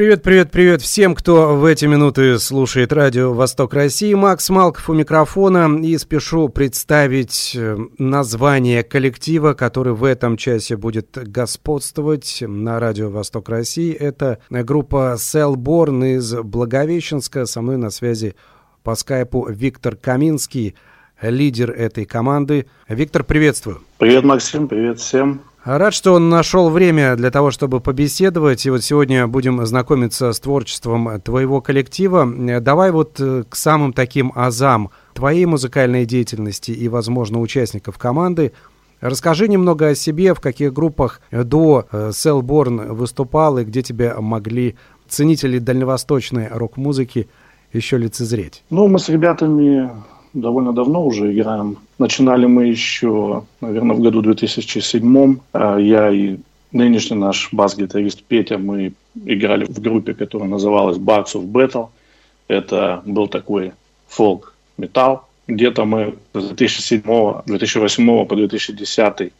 Привет, 0.00 0.22
привет, 0.22 0.50
привет 0.50 0.80
всем, 0.80 1.14
кто 1.14 1.56
в 1.56 1.66
эти 1.66 1.84
минуты 1.84 2.38
слушает 2.38 2.90
радио 2.90 3.34
«Восток 3.34 3.74
России». 3.74 4.14
Макс 4.14 4.48
Малков 4.48 4.88
у 4.88 4.94
микрофона 4.94 5.78
и 5.78 5.98
спешу 5.98 6.48
представить 6.48 7.52
э, 7.54 7.76
название 7.98 8.82
коллектива, 8.82 9.52
который 9.52 9.92
в 9.92 10.04
этом 10.04 10.38
часе 10.38 10.78
будет 10.78 11.18
господствовать 11.30 12.38
на 12.40 12.80
радио 12.80 13.10
«Восток 13.10 13.50
России». 13.50 13.92
Это 13.92 14.38
группа 14.48 15.16
«Селборн» 15.18 16.02
из 16.04 16.32
Благовещенска. 16.32 17.44
Со 17.44 17.60
мной 17.60 17.76
на 17.76 17.90
связи 17.90 18.36
по 18.82 18.94
скайпу 18.94 19.46
Виктор 19.50 19.96
Каминский, 19.96 20.76
лидер 21.20 21.72
этой 21.72 22.06
команды. 22.06 22.64
Виктор, 22.88 23.22
приветствую. 23.22 23.82
Привет, 23.98 24.24
Максим, 24.24 24.66
привет 24.66 24.98
всем. 24.98 25.42
Рад, 25.64 25.92
что 25.92 26.14
он 26.14 26.30
нашел 26.30 26.70
время 26.70 27.16
для 27.16 27.30
того, 27.30 27.50
чтобы 27.50 27.80
побеседовать. 27.80 28.64
И 28.64 28.70
вот 28.70 28.82
сегодня 28.82 29.26
будем 29.26 29.64
знакомиться 29.66 30.32
с 30.32 30.40
творчеством 30.40 31.20
твоего 31.20 31.60
коллектива. 31.60 32.26
Давай 32.60 32.90
вот 32.90 33.20
э, 33.20 33.44
к 33.46 33.54
самым 33.56 33.92
таким 33.92 34.32
азам 34.34 34.90
твоей 35.12 35.44
музыкальной 35.44 36.06
деятельности 36.06 36.70
и, 36.70 36.88
возможно, 36.88 37.40
участников 37.40 37.98
команды. 37.98 38.52
Расскажи 39.02 39.48
немного 39.48 39.88
о 39.88 39.94
себе, 39.94 40.32
в 40.32 40.40
каких 40.40 40.72
группах 40.72 41.20
до 41.30 41.86
Селборн 42.12 42.80
э, 42.80 42.92
выступал 42.92 43.58
и 43.58 43.64
где 43.64 43.82
тебя 43.82 44.18
могли 44.18 44.76
ценители 45.08 45.58
дальневосточной 45.58 46.48
рок-музыки 46.48 47.28
еще 47.74 47.98
лицезреть. 47.98 48.64
Ну, 48.70 48.88
мы 48.88 48.98
с 48.98 49.10
ребятами 49.10 49.90
довольно 50.32 50.72
давно 50.72 51.04
уже 51.04 51.32
играем. 51.32 51.78
Начинали 51.98 52.46
мы 52.46 52.66
еще, 52.66 53.44
наверное, 53.60 53.96
в 53.96 54.00
году 54.00 54.22
2007. 54.22 55.38
А 55.52 55.78
я 55.78 56.10
и 56.10 56.36
нынешний 56.72 57.16
наш 57.16 57.52
бас-гитарист 57.52 58.22
Петя, 58.22 58.58
мы 58.58 58.92
играли 59.24 59.64
в 59.64 59.80
группе, 59.80 60.14
которая 60.14 60.48
называлась 60.48 60.98
Barks 60.98 61.34
of 61.34 61.46
Battle. 61.50 61.88
Это 62.48 63.02
был 63.04 63.28
такой 63.28 63.72
фолк-металл. 64.08 65.26
Где-то 65.46 65.84
мы 65.84 66.14
с 66.32 66.44
2007, 66.48 67.02
2008 67.46 68.26
по 68.26 68.36
2010 68.36 69.32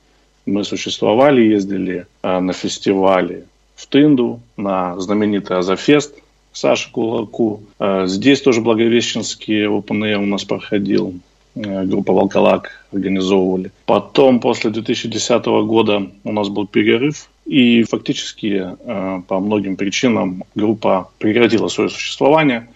мы 0.46 0.64
существовали, 0.64 1.42
ездили 1.42 2.06
а, 2.22 2.40
на 2.40 2.52
фестивали 2.52 3.44
в 3.76 3.86
Тынду, 3.86 4.40
на 4.56 4.98
знаменитый 4.98 5.58
Азофест– 5.58 6.14
Саше 6.52 6.90
Кулаку. 6.90 7.62
А, 7.78 8.06
здесь 8.06 8.42
тоже 8.42 8.60
Благовещенский 8.60 9.66
ОПН 9.66 10.02
у 10.02 10.26
нас 10.26 10.44
проходил. 10.44 11.14
А, 11.56 11.84
группа 11.84 12.12
«Волколак» 12.12 12.86
организовывали. 12.92 13.70
Потом, 13.86 14.40
после 14.40 14.70
2010 14.70 15.44
года 15.64 16.10
у 16.24 16.32
нас 16.32 16.48
был 16.48 16.66
перерыв, 16.66 17.28
и 17.46 17.82
фактически 17.84 18.76
а, 18.84 19.22
по 19.26 19.38
многим 19.38 19.76
причинам 19.76 20.44
группа 20.54 21.10
прекратила 21.18 21.68
свое 21.68 21.88
существование. 21.88 22.68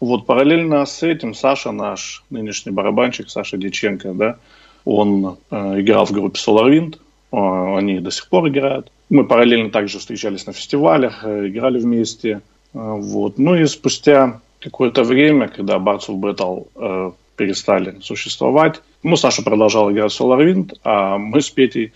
Вот 0.00 0.26
параллельно 0.26 0.86
с 0.86 1.02
этим 1.02 1.34
Саша, 1.34 1.72
наш 1.72 2.22
нынешний 2.30 2.70
барабанщик, 2.70 3.30
Саша 3.30 3.56
Диченко, 3.56 4.14
да, 4.14 4.36
он 4.84 5.36
играл 5.50 6.06
в 6.06 6.12
группе 6.12 6.38
SolarWind, 6.38 6.98
они 7.32 7.98
до 7.98 8.12
сих 8.12 8.28
пор 8.28 8.48
играют. 8.48 8.92
Мы 9.10 9.24
параллельно 9.24 9.70
также 9.70 9.98
встречались 9.98 10.46
на 10.46 10.52
фестивалях, 10.52 11.24
играли 11.24 11.80
вместе. 11.80 12.42
А, 12.74 12.94
вот. 12.94 13.38
Ну 13.38 13.54
и 13.54 13.66
спустя 13.66 14.40
какое-то 14.60 15.02
время, 15.04 15.48
когда 15.48 15.76
Bards 15.76 16.08
of 16.08 16.20
Battle 16.20 16.68
э, 16.74 17.12
перестали 17.36 17.96
существовать, 18.00 18.80
мы 19.02 19.16
Саша 19.16 19.42
продолжал 19.42 19.90
играть 19.90 20.12
в 20.12 20.20
SolarWind, 20.20 20.78
а 20.84 21.18
мы 21.18 21.40
с 21.40 21.50
Петей 21.50 21.92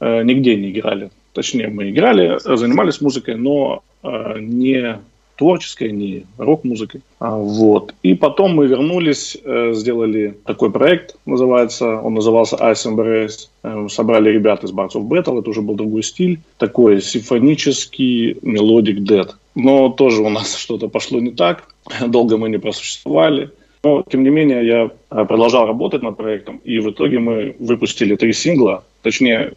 э, 0.00 0.22
нигде 0.22 0.56
не 0.56 0.70
играли. 0.70 1.10
Точнее, 1.32 1.68
мы 1.68 1.90
играли, 1.90 2.38
занимались 2.38 3.00
музыкой, 3.00 3.36
но 3.36 3.82
э, 4.02 4.38
не 4.38 5.00
творческой, 5.36 5.92
не 5.92 6.26
рок-музыкой. 6.38 7.02
А, 7.18 7.36
вот. 7.36 7.94
И 8.02 8.14
потом 8.14 8.54
мы 8.54 8.66
вернулись, 8.66 9.36
э, 9.44 9.72
сделали 9.74 10.36
такой 10.44 10.70
проект, 10.70 11.16
называется, 11.26 12.00
он 12.00 12.14
назывался 12.14 12.56
Ice 12.56 12.86
Embrace. 12.86 13.48
Э, 13.62 13.88
собрали 13.90 14.30
ребят 14.30 14.64
из 14.64 14.72
Bards 14.72 14.92
of 14.94 15.08
Battle, 15.08 15.40
это 15.40 15.50
уже 15.50 15.62
был 15.62 15.74
другой 15.74 16.02
стиль, 16.02 16.40
такой 16.58 17.00
симфонический 17.02 18.38
melodic 18.42 18.98
death. 18.98 19.30
Но 19.54 19.88
тоже 19.88 20.22
у 20.22 20.28
нас 20.28 20.56
что-то 20.58 20.88
пошло 20.88 21.20
не 21.20 21.30
так. 21.30 21.64
Долго 22.06 22.36
мы 22.36 22.48
не 22.48 22.58
просуществовали. 22.58 23.50
Но, 23.82 24.02
тем 24.10 24.22
не 24.22 24.30
менее, 24.30 24.66
я 24.66 24.90
э, 25.10 25.24
продолжал 25.24 25.66
работать 25.66 26.02
над 26.02 26.16
проектом. 26.16 26.60
И 26.64 26.78
в 26.78 26.90
итоге 26.90 27.18
мы 27.18 27.54
выпустили 27.58 28.16
три 28.16 28.32
сингла. 28.32 28.84
Точнее, 29.02 29.52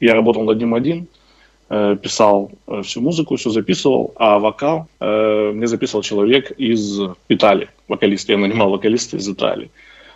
я 0.00 0.14
работал 0.14 0.44
над 0.44 0.58
ним 0.58 0.74
один, 0.74 1.06
э, 1.68 1.96
писал 2.02 2.50
э, 2.66 2.82
всю 2.82 3.00
музыку, 3.00 3.36
все 3.36 3.50
записывал, 3.50 4.12
а 4.16 4.38
вокал 4.38 4.88
мне 5.00 5.66
записывал 5.66 6.02
человек 6.02 6.50
из 6.52 7.00
Италии, 7.28 7.68
вокалист. 7.88 8.28
Я 8.28 8.38
нанимал 8.38 8.70
вокалиста 8.70 9.16
из 9.16 9.28
Италии. 9.28 9.70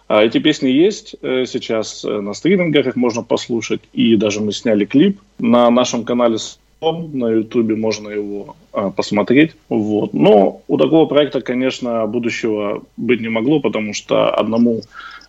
А 0.09 0.23
эти 0.25 0.39
песни 0.39 0.69
есть 0.69 1.15
сейчас 1.23 2.03
на 2.03 2.35
стримингах, 2.35 2.87
их 2.87 2.97
можно 2.97 3.23
послушать. 3.23 3.81
И 3.93 4.17
даже 4.17 4.41
мы 4.41 4.53
сняли 4.53 4.85
клип 4.85 5.21
на 5.39 5.71
нашем 5.71 6.05
канале 6.05 6.39
на 6.81 7.31
Ютубе 7.31 7.77
можно 7.77 8.09
его 8.09 8.57
а, 8.73 8.91
посмотреть. 8.91 9.53
Вот. 9.69 10.15
Но 10.15 10.63
у 10.67 10.79
такого 10.79 11.07
проекта, 11.07 11.41
конечно, 11.41 12.07
будущего 12.07 12.83
быть 12.97 13.21
не 13.21 13.29
могло, 13.29 13.61
потому 13.61 13.93
что 13.93 14.31
одному 14.35 14.83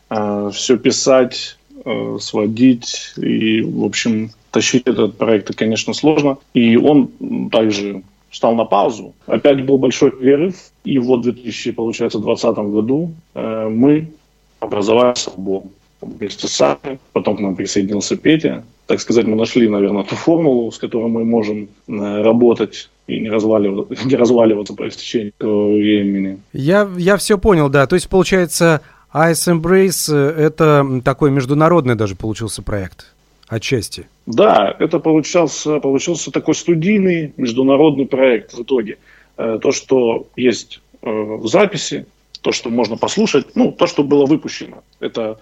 а, 0.10 0.50
все 0.52 0.78
писать, 0.78 1.58
а, 1.84 2.18
сводить 2.20 3.14
и, 3.18 3.62
в 3.62 3.84
общем, 3.84 4.32
тащить 4.52 4.84
этот 4.86 5.18
проект, 5.18 5.56
конечно, 5.56 5.94
сложно. 5.94 6.38
И 6.54 6.78
он 6.78 7.10
также 7.52 8.04
встал 8.30 8.56
на 8.56 8.66
паузу. 8.66 9.14
Опять 9.26 9.66
был 9.66 9.78
большой 9.78 10.12
перерыв. 10.12 10.56
И 10.84 11.00
вот 11.00 11.22
в 11.22 11.24
2020 11.24 12.58
году 12.58 13.12
э, 13.34 13.68
мы 13.70 14.12
образовали 14.60 15.16
альбом 15.28 15.72
вместе 16.02 16.48
с 16.48 16.52
Сашей. 16.52 17.00
Потом 17.14 17.38
к 17.38 17.40
нам 17.40 17.56
присоединился 17.56 18.16
Петя 18.16 18.64
так 18.92 19.00
сказать, 19.00 19.26
мы 19.26 19.38
нашли, 19.38 19.70
наверное, 19.70 20.04
ту 20.04 20.16
формулу, 20.16 20.70
с 20.70 20.78
которой 20.78 21.10
мы 21.10 21.24
можем 21.24 21.70
э, 21.88 22.22
работать 22.22 22.90
и 23.08 23.22
не 23.22 23.30
разваливаться, 23.30 24.06
не 24.06 24.16
разваливаться 24.18 24.74
по 24.74 24.86
истечению 24.86 25.32
времени. 25.40 26.40
Я, 26.52 26.90
я 26.98 27.16
все 27.16 27.38
понял, 27.38 27.70
да. 27.70 27.88
То 27.88 27.96
есть, 27.96 28.10
получается, 28.10 28.82
Ice 29.14 29.48
Embrace– 29.48 30.14
это 30.38 30.86
такой 31.06 31.32
международный 31.32 31.96
даже 31.96 32.16
получился 32.16 32.62
проект 32.62 33.14
отчасти. 33.52 34.08
Да, 34.26 34.76
это 34.80 35.00
получался, 35.00 35.80
получился 35.80 36.32
такой 36.32 36.56
студийный 36.56 37.34
международный 37.38 38.06
проект 38.06 38.54
в 38.54 38.64
итоге. 38.64 38.98
Э, 39.38 39.60
то, 39.62 39.72
что 39.72 40.28
есть 40.36 40.82
э, 41.02 41.10
в 41.10 41.48
записи, 41.48 42.06
то, 42.42 42.52
что 42.52 42.70
можно 42.70 42.98
послушать, 42.98 43.56
ну, 43.56 43.72
то, 43.72 43.88
что 43.88 44.04
было 44.04 44.26
выпущено. 44.26 44.84
Это 45.00 45.38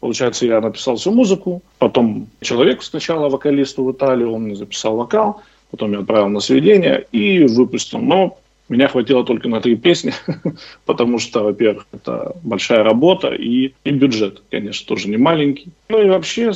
Получается, 0.00 0.46
я 0.46 0.60
написал 0.60 0.96
всю 0.96 1.12
музыку, 1.12 1.62
потом 1.78 2.26
человек 2.40 2.82
сначала 2.82 3.28
вокалисту 3.28 3.84
в 3.84 3.92
Италии, 3.92 4.24
он 4.24 4.56
записал 4.56 4.96
вокал, 4.96 5.42
потом 5.70 5.92
я 5.92 6.00
отправил 6.00 6.28
на 6.28 6.40
сведение 6.40 7.06
и 7.12 7.44
выпустил. 7.44 8.00
Но 8.00 8.36
меня 8.68 8.88
хватило 8.88 9.24
только 9.24 9.48
на 9.48 9.60
три 9.60 9.76
песни, 9.76 10.12
потому 10.86 11.20
что, 11.20 11.44
во-первых, 11.44 11.86
это 11.92 12.34
большая 12.42 12.82
работа 12.82 13.28
и, 13.28 13.74
и 13.84 13.90
бюджет, 13.90 14.42
конечно, 14.50 14.88
тоже 14.88 15.08
не 15.08 15.18
маленький. 15.18 15.68
Ну 15.88 16.02
и 16.02 16.08
вообще 16.08 16.52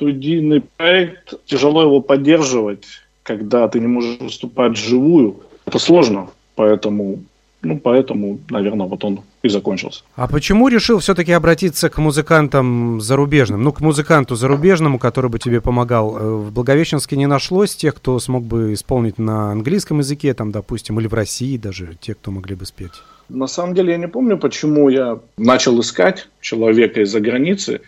студийный 0.00 0.62
проект, 0.62 1.34
тяжело 1.44 1.82
его 1.82 2.00
поддерживать, 2.00 2.84
когда 3.22 3.68
ты 3.68 3.80
не 3.80 3.86
можешь 3.86 4.18
выступать 4.18 4.72
вживую. 4.72 5.40
Это 5.66 5.78
сложно, 5.78 6.30
поэтому 6.54 7.18
ну, 7.62 7.78
поэтому, 7.78 8.38
наверное, 8.48 8.86
вот 8.86 9.04
он 9.04 9.20
и 9.42 9.50
закончился. 9.50 10.02
А 10.16 10.26
почему 10.26 10.68
решил 10.68 10.98
все-таки 10.98 11.32
обратиться 11.32 11.90
к 11.90 11.98
музыкантам 11.98 13.02
зарубежным? 13.02 13.62
Ну, 13.62 13.70
к 13.70 13.80
музыканту 13.80 14.34
зарубежному, 14.34 14.98
который 14.98 15.28
бы 15.28 15.38
тебе 15.38 15.60
помогал. 15.60 16.16
Э, 16.16 16.36
в 16.36 16.52
Благовещенске 16.52 17.16
не 17.16 17.26
нашлось 17.26 17.76
тех, 17.76 17.94
кто 17.94 18.18
смог 18.18 18.44
бы 18.44 18.72
исполнить 18.72 19.18
на 19.18 19.52
английском 19.52 19.98
языке, 19.98 20.32
там, 20.32 20.52
допустим, 20.52 21.00
или 21.00 21.06
в 21.06 21.12
России 21.12 21.58
даже, 21.58 21.98
те, 22.00 22.14
кто 22.14 22.30
могли 22.30 22.54
бы 22.54 22.64
спеть? 22.64 23.02
На 23.28 23.46
самом 23.46 23.74
деле 23.74 23.92
я 23.92 23.98
не 23.98 24.08
помню, 24.08 24.38
почему 24.38 24.88
я 24.88 25.18
начал 25.36 25.78
искать 25.80 26.28
человека 26.40 27.02
из-за 27.02 27.20
границы. 27.20 27.82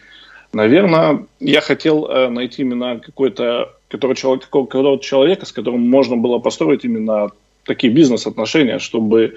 Наверное, 0.52 1.26
я 1.40 1.60
хотел 1.60 2.06
э, 2.06 2.28
найти 2.28 2.62
именно 2.62 2.99
какой-то 2.99 3.75
который 3.93 4.16
человек, 4.16 4.49
какого 4.49 4.99
человека, 4.99 5.44
с 5.44 5.52
которым 5.52 5.88
можно 5.88 6.16
было 6.16 6.38
построить 6.38 6.84
именно 6.84 7.31
такие 7.64 7.93
бизнес-отношения, 7.93 8.78
чтобы 8.78 9.37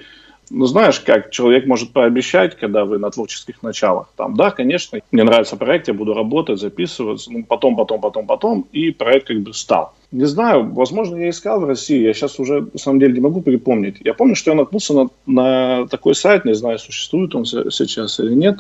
ну, 0.50 0.66
знаешь, 0.66 1.00
как 1.00 1.32
человек 1.32 1.66
может 1.66 1.92
пообещать, 1.92 2.56
когда 2.56 2.86
вы 2.86 3.00
на 3.00 3.10
творческих 3.10 3.64
началах. 3.64 4.08
Там, 4.16 4.36
да, 4.36 4.52
конечно, 4.52 5.00
мне 5.12 5.24
нравится 5.24 5.58
проект, 5.58 5.88
я 5.88 5.94
буду 5.94 6.14
работать, 6.14 6.60
записываться, 6.60 7.32
ну, 7.32 7.44
потом, 7.44 7.76
потом, 7.76 8.00
потом, 8.00 8.28
потом, 8.28 8.68
и 8.72 8.92
проект 8.92 9.28
как 9.28 9.40
бы 9.42 9.54
стал. 9.54 9.94
Не 10.12 10.26
знаю, 10.26 10.72
возможно, 10.72 11.16
я 11.18 11.30
искал 11.30 11.60
в 11.60 11.66
России, 11.66 12.00
я 12.00 12.14
сейчас 12.14 12.40
уже, 12.40 12.68
на 12.72 12.80
самом 12.80 13.00
деле, 13.00 13.14
не 13.14 13.22
могу 13.22 13.42
припомнить. 13.42 13.98
Я 14.02 14.14
помню, 14.14 14.36
что 14.36 14.52
я 14.52 14.58
наткнулся 14.58 14.94
на, 14.94 15.10
на 15.26 15.88
такой 15.88 16.14
сайт, 16.14 16.46
не 16.46 16.54
знаю, 16.54 16.78
существует 16.78 17.34
он 17.36 17.46
сейчас 17.46 18.20
или 18.20 18.36
нет, 18.36 18.60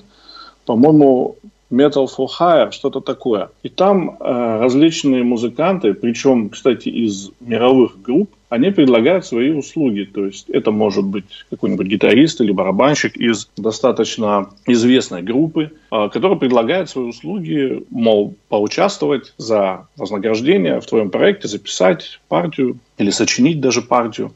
по-моему, 0.65 1.37
Metal 1.71 2.07
for 2.07 2.27
Hire, 2.39 2.71
что-то 2.71 3.01
такое. 3.01 3.49
И 3.63 3.69
там 3.69 4.17
э, 4.19 4.59
различные 4.59 5.23
музыканты, 5.23 5.93
причем, 5.93 6.49
кстати, 6.49 6.89
из 6.89 7.31
мировых 7.39 8.01
групп, 8.01 8.29
они 8.49 8.69
предлагают 8.71 9.25
свои 9.25 9.51
услуги. 9.51 10.07
То 10.11 10.25
есть 10.25 10.49
это 10.49 10.71
может 10.71 11.05
быть 11.05 11.45
какой-нибудь 11.49 11.87
гитарист 11.87 12.41
или 12.41 12.51
барабанщик 12.51 13.17
из 13.17 13.49
достаточно 13.57 14.49
известной 14.67 15.23
группы, 15.23 15.71
э, 15.91 16.09
который 16.09 16.37
предлагает 16.37 16.89
свои 16.89 17.05
услуги, 17.05 17.83
мол, 17.89 18.35
поучаствовать 18.47 19.33
за 19.37 19.87
вознаграждение 19.97 20.79
в 20.79 20.85
твоем 20.85 21.09
проекте, 21.09 21.47
записать 21.47 22.19
партию 22.27 22.77
или 22.97 23.09
сочинить 23.09 23.59
даже 23.59 23.81
партию 23.81 24.33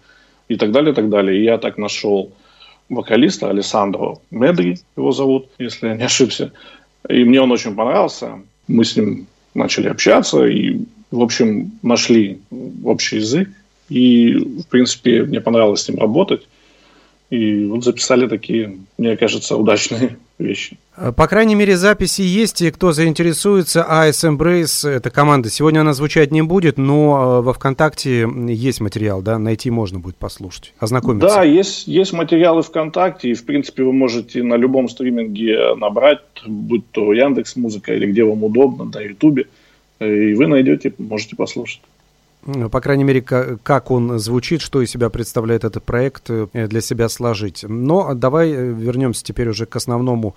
и 0.47 0.55
так 0.55 0.71
далее, 0.71 0.91
и 0.91 0.95
так 0.95 1.09
далее. 1.09 1.39
И 1.39 1.43
я 1.43 1.59
так 1.59 1.77
нашел 1.77 2.31
вокалиста 2.89 3.49
Алессандро 3.49 4.17
Медри, 4.31 4.79
его 4.97 5.11
зовут, 5.11 5.49
если 5.59 5.87
я 5.87 5.95
не 5.95 6.03
ошибся. 6.03 6.51
И 7.07 7.23
мне 7.23 7.41
он 7.41 7.51
очень 7.51 7.75
понравился. 7.75 8.41
Мы 8.67 8.83
с 8.83 8.95
ним 8.95 9.27
начали 9.53 9.87
общаться 9.87 10.45
и, 10.45 10.81
в 11.11 11.21
общем, 11.21 11.71
нашли 11.81 12.39
общий 12.83 13.17
язык. 13.17 13.49
И, 13.89 14.33
в 14.33 14.67
принципе, 14.67 15.23
мне 15.23 15.41
понравилось 15.41 15.81
с 15.81 15.89
ним 15.89 15.99
работать. 15.99 16.47
И 17.29 17.65
вот 17.65 17.83
записали 17.83 18.27
такие, 18.27 18.77
мне 18.97 19.17
кажется, 19.17 19.55
удачные 19.55 20.17
вещи. 20.39 20.77
По 21.15 21.27
крайней 21.27 21.55
мере, 21.55 21.77
записи 21.77 22.21
есть, 22.21 22.61
и 22.61 22.71
кто 22.71 22.91
заинтересуется, 22.91 23.85
AS 23.89 24.29
Embrace, 24.29 24.89
эта 24.89 25.09
команда, 25.09 25.49
сегодня 25.49 25.81
она 25.81 25.93
звучать 25.93 26.31
не 26.31 26.41
будет, 26.41 26.77
но 26.77 27.39
э, 27.39 27.41
во 27.41 27.53
ВКонтакте 27.53 28.27
есть 28.47 28.81
материал, 28.81 29.21
да, 29.21 29.37
найти 29.37 29.69
можно 29.69 29.99
будет 29.99 30.15
послушать, 30.17 30.73
ознакомиться. 30.79 31.27
Да, 31.27 31.43
есть, 31.43 31.87
есть 31.87 32.11
материалы 32.13 32.63
ВКонтакте, 32.63 33.29
и, 33.29 33.33
в 33.33 33.45
принципе, 33.45 33.83
вы 33.83 33.93
можете 33.93 34.43
на 34.43 34.55
любом 34.55 34.89
стриминге 34.89 35.75
набрать, 35.75 36.19
будь 36.45 36.89
то 36.91 37.13
Яндекс 37.13 37.55
Музыка 37.55 37.93
или 37.93 38.07
где 38.07 38.23
вам 38.23 38.43
удобно, 38.43 38.85
на 38.85 38.99
Ютубе, 38.99 39.47
и 39.99 40.33
вы 40.33 40.47
найдете, 40.47 40.93
можете 40.97 41.35
послушать. 41.35 41.81
По 42.45 42.79
крайней 42.79 43.03
мере, 43.03 43.21
как 43.21 43.91
он 43.91 44.17
звучит, 44.17 44.61
что 44.61 44.81
из 44.81 44.89
себя 44.89 45.09
представляет 45.09 45.65
этот 45.65 45.83
проект, 45.83 46.29
э, 46.29 46.47
для 46.67 46.79
себя 46.79 47.09
сложить. 47.09 47.65
Но 47.67 48.13
давай 48.13 48.51
э, 48.51 48.71
вернемся 48.71 49.23
теперь 49.23 49.49
уже 49.49 49.65
к 49.65 49.75
основному 49.75 50.35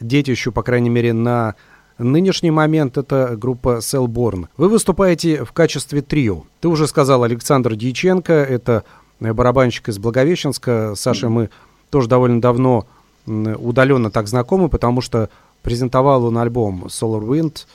детищу, 0.00 0.50
по 0.50 0.64
крайней 0.64 0.90
мере, 0.90 1.12
на 1.12 1.54
нынешний 1.96 2.50
момент. 2.50 2.98
Это 2.98 3.36
группа 3.36 3.78
Cellborn. 3.78 4.48
Вы 4.56 4.68
выступаете 4.68 5.44
в 5.44 5.52
качестве 5.52 6.02
трио. 6.02 6.42
Ты 6.60 6.66
уже 6.66 6.88
сказал 6.88 7.22
Александр 7.22 7.76
Дьяченко, 7.76 8.32
это 8.32 8.82
э, 9.20 9.32
барабанщик 9.32 9.88
из 9.88 9.98
Благовещенска. 9.98 10.94
Саша, 10.96 11.28
мы 11.28 11.50
тоже 11.88 12.08
довольно 12.08 12.40
давно 12.40 12.86
удаленно 13.26 14.10
так 14.10 14.26
знакомы, 14.26 14.68
потому 14.68 15.00
что 15.00 15.30
презентовал 15.62 16.24
он 16.24 16.36
альбом 16.36 16.86
Solar 16.86 17.22
Wind. 17.22 17.66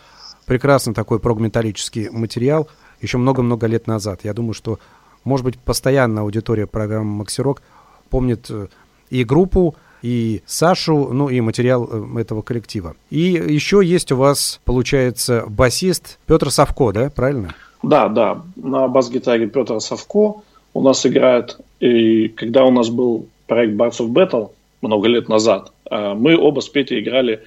Прекрасный 0.45 0.93
такой 0.93 1.19
прогметаллический 1.19 2.09
материал– 2.09 2.67
еще 3.01 3.17
много-много 3.17 3.67
лет 3.67 3.87
назад. 3.87 4.21
Я 4.23 4.33
думаю, 4.33 4.53
что, 4.53 4.79
может 5.23 5.45
быть, 5.45 5.57
постоянно 5.57 6.21
аудитория 6.21 6.67
программы 6.67 7.17
«Максирок» 7.17 7.61
помнит 8.09 8.47
э, 8.49 8.67
и 9.09 9.23
группу, 9.23 9.75
и 10.01 10.41
Сашу, 10.45 11.09
ну 11.13 11.29
и 11.29 11.41
материал 11.41 11.87
э, 11.91 12.21
этого 12.21 12.41
коллектива. 12.41 12.95
И 13.09 13.21
еще 13.21 13.81
есть 13.83 14.11
у 14.11 14.17
вас, 14.17 14.61
получается, 14.65 15.45
басист 15.47 16.19
Петр 16.25 16.51
Савко, 16.51 16.91
да, 16.91 17.09
правильно? 17.09 17.53
Да, 17.83 18.09
да, 18.09 18.41
на 18.55 18.87
бас-гитаре 18.87 19.47
Петр 19.47 19.79
Савко 19.79 20.41
у 20.73 20.81
нас 20.81 21.05
играет, 21.05 21.59
и 21.79 22.27
когда 22.29 22.65
у 22.65 22.71
нас 22.71 22.89
был 22.89 23.27
проект 23.47 23.73
Bards 23.73 23.99
of 23.99 24.09
Battle 24.09 24.51
много 24.81 25.07
лет 25.07 25.29
назад, 25.29 25.71
э, 25.89 26.13
мы 26.13 26.37
оба 26.37 26.61
с 26.61 26.69
Петей 26.69 27.01
играли 27.01 27.43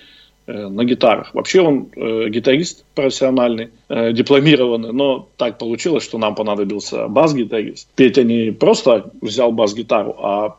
на 0.47 0.85
гитарах. 0.85 1.35
Вообще 1.35 1.61
он 1.61 1.89
э, 1.94 2.29
гитарист 2.29 2.85
профессиональный, 2.94 3.71
э, 3.89 4.12
дипломированный, 4.12 4.93
но 4.93 5.29
так 5.37 5.59
получилось, 5.59 6.05
что 6.05 6.19
нам 6.19 6.35
понадобился 6.35 7.09
бас-гитарист. 7.09 7.89
Петя 7.94 8.25
не 8.25 8.50
просто 8.50 9.11
взял 9.21 9.53
бас-гитару, 9.53 10.17
а 10.19 10.56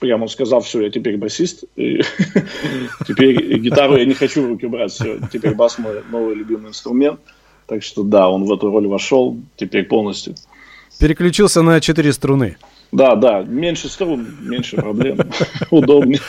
прямо 0.00 0.26
сказал, 0.28 0.60
все, 0.60 0.82
я 0.82 0.90
теперь 0.90 1.16
басист, 1.16 1.64
теперь 1.76 3.58
гитару 3.58 3.96
я 3.96 4.04
не 4.04 4.14
хочу 4.14 4.42
в 4.42 4.48
руки 4.48 4.66
брать, 4.66 4.92
все, 4.92 5.18
теперь 5.32 5.54
бас 5.54 5.78
мой 5.78 6.02
новый 6.10 6.34
любимый 6.34 6.70
инструмент. 6.70 7.20
Так 7.66 7.84
что 7.84 8.02
да, 8.02 8.28
он 8.28 8.46
в 8.46 8.52
эту 8.52 8.70
роль 8.70 8.88
вошел 8.88 9.36
теперь 9.56 9.84
полностью. 9.84 10.34
Переключился 10.98 11.62
на 11.62 11.80
четыре 11.80 12.12
струны. 12.12 12.56
Да, 12.92 13.14
да, 13.14 13.42
меньше 13.42 13.88
струн, 13.88 14.26
меньше 14.40 14.76
проблем, 14.76 15.18
удобнее. 15.70 16.20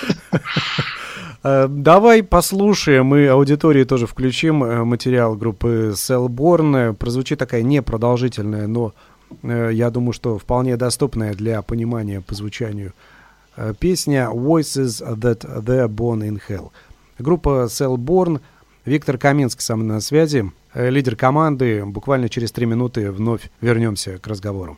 Э, 1.44 1.68
давай 1.68 2.24
послушаем, 2.24 3.08
мы 3.08 3.28
аудитории 3.28 3.84
тоже 3.84 4.06
включим 4.06 4.64
э, 4.64 4.84
материал 4.84 5.36
группы 5.36 5.94
Cellborn. 5.96 6.94
Прозвучит 6.94 7.40
такая 7.40 7.64
непродолжительная, 7.64 8.68
но 8.68 8.94
э, 9.42 9.72
я 9.74 9.90
думаю, 9.90 10.14
что 10.14 10.38
вполне 10.38 10.78
доступная 10.78 11.34
для 11.34 11.62
понимания 11.62 12.22
по 12.22 12.36
звучанию 12.36 12.94
песня 13.80 14.30
Voices 14.32 15.04
That 15.18 15.42
They're 15.64 15.90
Born 15.90 16.22
in 16.22 16.40
Hell. 16.48 16.72
Группа 17.20 17.66
Cellborn, 17.70 18.40
Виктор 18.86 19.18
Каминский 19.18 19.62
со 19.62 19.76
мной 19.76 19.96
на 19.96 20.02
связи, 20.02 20.52
лидер 20.74 21.16
команды. 21.18 21.84
Буквально 21.86 22.30
через 22.30 22.52
три 22.54 22.66
минуты 22.66 23.12
вновь 23.12 23.52
вернемся 23.60 24.20
к 24.20 24.28
разговору. 24.28 24.78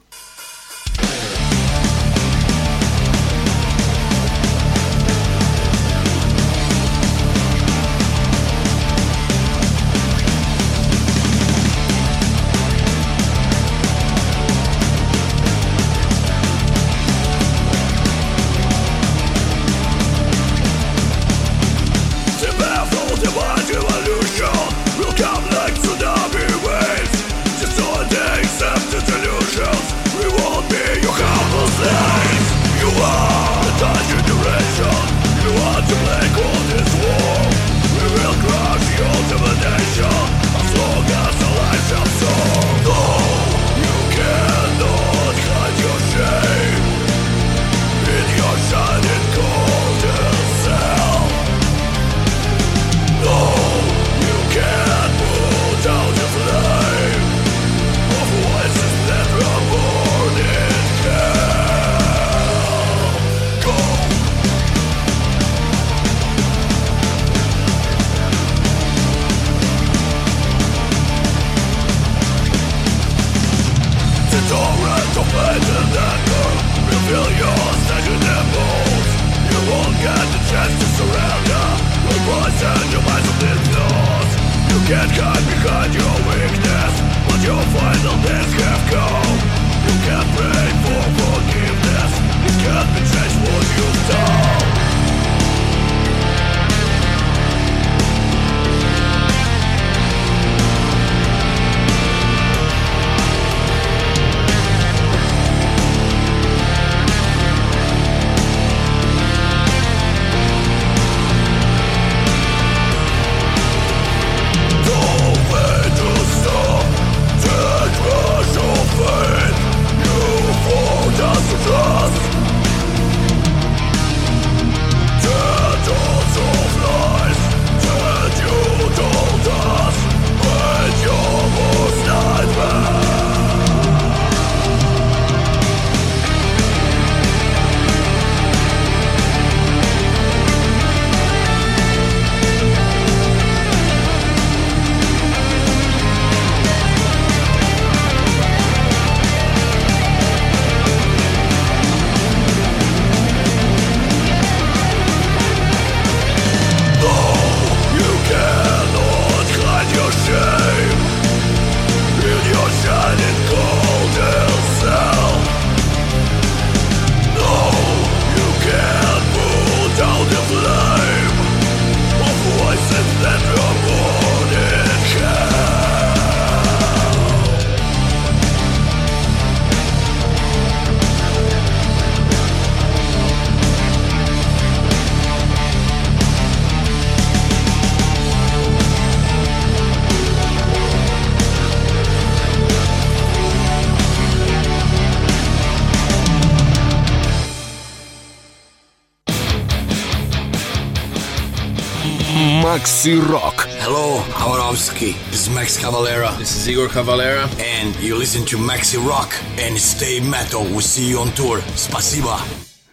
Макси 202.33 203.19
Рок. 203.29 203.67
Hello, 203.85 204.19
Хабаровский. 204.33 205.15
This 205.29 205.47
is 205.47 205.55
Max 205.55 205.77
Cavalera. 205.77 206.35
This 206.39 206.55
is 206.57 206.67
Igor 206.67 206.87
Cavalera. 206.87 207.47
And 207.59 207.95
you 208.01 208.15
listen 208.15 208.43
to 208.45 208.57
Maxi 208.57 208.97
Rock 208.97 209.29
and 209.59 209.77
Stay 209.77 210.19
Metal. 210.19 210.63
We 210.63 210.81
see 210.81 211.11
you 211.11 211.19
on 211.19 211.31
tour. 211.35 211.61
Спасибо. 211.75 212.39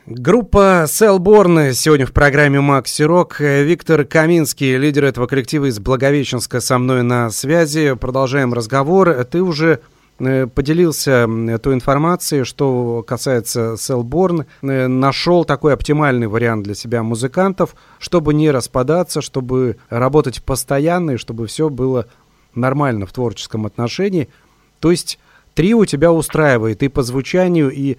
Группа 0.06 0.84
Селборн 0.86 1.72
сегодня 1.72 2.04
в 2.04 2.12
программе 2.12 2.60
Макси 2.60 3.02
Рок. 3.02 3.40
Виктор 3.40 4.04
Каминский, 4.04 4.76
лидер 4.76 5.06
этого 5.06 5.26
коллектива 5.26 5.70
из 5.70 5.78
Благовещенска, 5.78 6.60
со 6.60 6.76
мной 6.76 7.02
на 7.02 7.30
связи. 7.30 7.94
Продолжаем 7.94 8.52
разговор. 8.52 9.24
Ты 9.24 9.40
уже 9.40 9.80
поделился 10.20 11.26
той 11.62 11.74
информацией, 11.74 12.44
что 12.44 13.02
касается 13.06 13.76
Селборн, 13.78 14.44
э, 14.62 14.86
нашел 14.86 15.44
такой 15.44 15.72
оптимальный 15.72 16.26
вариант 16.26 16.64
для 16.64 16.74
себя 16.74 17.02
музыкантов, 17.02 17.74
чтобы 17.98 18.34
не 18.34 18.50
распадаться, 18.50 19.22
чтобы 19.22 19.76
работать 19.88 20.42
постоянно 20.42 21.12
и 21.12 21.16
чтобы 21.16 21.46
все 21.46 21.70
было 21.70 22.06
нормально 22.54 23.06
в 23.06 23.12
творческом 23.12 23.64
отношении. 23.64 24.28
То 24.80 24.90
есть 24.90 25.18
три 25.54 25.74
у 25.74 25.84
тебя 25.86 26.12
устраивает 26.12 26.82
и 26.82 26.88
по 26.88 27.02
звучанию, 27.02 27.70
и 27.70 27.96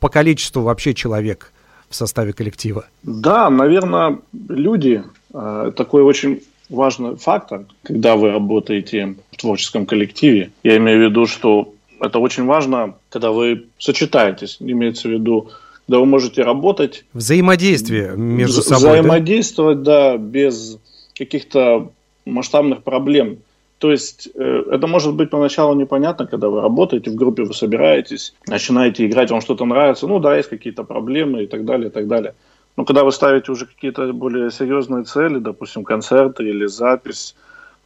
по 0.00 0.08
количеству 0.08 0.62
вообще 0.62 0.94
человек 0.94 1.52
в 1.88 1.94
составе 1.94 2.32
коллектива. 2.32 2.86
Да, 3.02 3.48
наверное, 3.48 4.18
люди 4.32 5.04
э, 5.32 5.72
такой 5.74 6.02
очень 6.02 6.42
важный 6.68 7.16
фактор, 7.16 7.66
когда 7.82 8.16
вы 8.16 8.30
работаете 8.32 9.16
в 9.30 9.36
творческом 9.36 9.86
коллективе. 9.86 10.50
Я 10.62 10.76
имею 10.76 10.98
в 10.98 11.10
виду, 11.10 11.26
что 11.26 11.74
это 12.00 12.18
очень 12.18 12.44
важно, 12.44 12.94
когда 13.08 13.30
вы 13.30 13.66
сочетаетесь, 13.78 14.56
имеется 14.60 15.08
в 15.08 15.12
виду, 15.12 15.50
когда 15.86 16.00
вы 16.00 16.06
можете 16.06 16.42
работать. 16.42 17.04
Взаимодействие 17.12 18.16
между 18.16 18.62
собой. 18.62 19.00
Взаимодействовать, 19.00 19.82
да, 19.82 20.12
да 20.12 20.16
без 20.18 20.78
каких-то 21.16 21.90
масштабных 22.24 22.82
проблем. 22.82 23.38
То 23.78 23.90
есть 23.90 24.28
э, 24.34 24.64
это 24.72 24.86
может 24.86 25.14
быть 25.14 25.30
поначалу 25.30 25.74
непонятно, 25.74 26.26
когда 26.26 26.48
вы 26.48 26.62
работаете 26.62 27.10
в 27.10 27.14
группе, 27.14 27.44
вы 27.44 27.52
собираетесь, 27.52 28.34
начинаете 28.46 29.06
играть, 29.06 29.30
вам 29.30 29.42
что-то 29.42 29.66
нравится, 29.66 30.06
ну 30.06 30.18
да, 30.18 30.36
есть 30.36 30.48
какие-то 30.48 30.82
проблемы 30.82 31.44
и 31.44 31.46
так 31.46 31.64
далее, 31.66 31.88
и 31.88 31.92
так 31.92 32.08
далее. 32.08 32.34
Но 32.76 32.84
когда 32.84 33.04
вы 33.04 33.12
ставите 33.12 33.50
уже 33.52 33.66
какие-то 33.66 34.12
более 34.12 34.50
серьезные 34.50 35.04
цели, 35.04 35.38
допустим, 35.38 35.84
концерты 35.84 36.44
или 36.44 36.66
запись, 36.66 37.34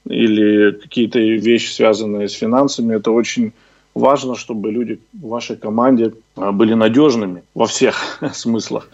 или 0.05 0.73
какие-то 0.73 1.19
вещи, 1.19 1.71
связанные 1.71 2.29
с 2.29 2.33
финансами, 2.33 2.97
это 2.97 3.11
очень 3.13 3.53
важно, 3.95 4.35
чтобы 4.35 4.71
люди 4.71 5.01
в 5.13 5.29
вашей 5.29 5.57
команде 5.57 6.15
а, 6.37 6.53
были 6.53 6.75
надежными 6.75 7.43
во 7.55 7.67
всех 7.67 8.19
смыслах. 8.33 8.89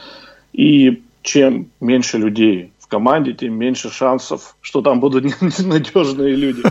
И 0.53 1.03
чем 1.23 1.71
меньше 1.81 2.19
людей 2.19 2.73
в 2.79 2.89
команде, 2.89 3.33
тем 3.33 3.55
меньше 3.55 3.91
шансов, 3.91 4.57
что 4.61 4.83
там 4.83 5.01
будут 5.01 5.25
ненадежные 5.41 6.35
люди. 6.35 6.63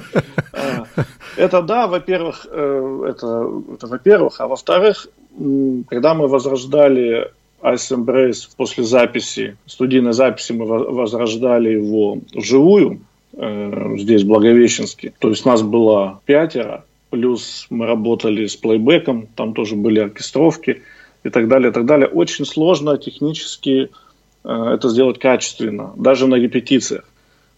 А, 0.54 0.86
это 1.36 1.62
да, 1.62 1.88
во-первых, 1.88 2.46
э, 2.50 3.06
это, 3.10 3.52
это 3.74 3.88
во-первых, 3.88 4.40
а 4.40 4.48
во-вторых, 4.48 5.08
когда 5.90 6.14
мы 6.14 6.28
возрождали 6.28 7.32
Ice 7.74 7.92
Embrace 7.92 8.48
после 8.56 8.84
записи, 8.84 9.58
студийной 9.66 10.14
записи 10.14 10.52
мы 10.52 10.66
возрождали 10.66 11.72
его 11.72 12.20
вживую, 12.34 13.02
э, 13.34 13.96
здесь, 13.98 14.24
в 14.24 14.28
Благовещенске. 14.28 15.14
То 15.20 15.30
есть 15.30 15.46
нас 15.46 15.64
было 15.64 16.22
пятеро, 16.26 16.86
плюс 17.10 17.68
мы 17.70 17.86
работали 17.86 18.46
с 18.46 18.56
плейбеком, 18.56 19.28
там 19.36 19.54
тоже 19.54 19.76
были 19.76 20.00
оркестровки 20.00 20.84
и 21.24 21.30
так 21.30 21.48
далее, 21.48 21.72
и 21.72 21.74
так 21.74 21.86
далее. 21.86 22.08
Очень 22.08 22.46
сложно 22.46 22.98
технически 22.98 23.90
э, 24.44 24.50
это 24.50 24.90
сделать 24.90 25.20
качественно, 25.20 25.94
даже 25.96 26.28
на 26.28 26.36
репетициях. 26.36 27.06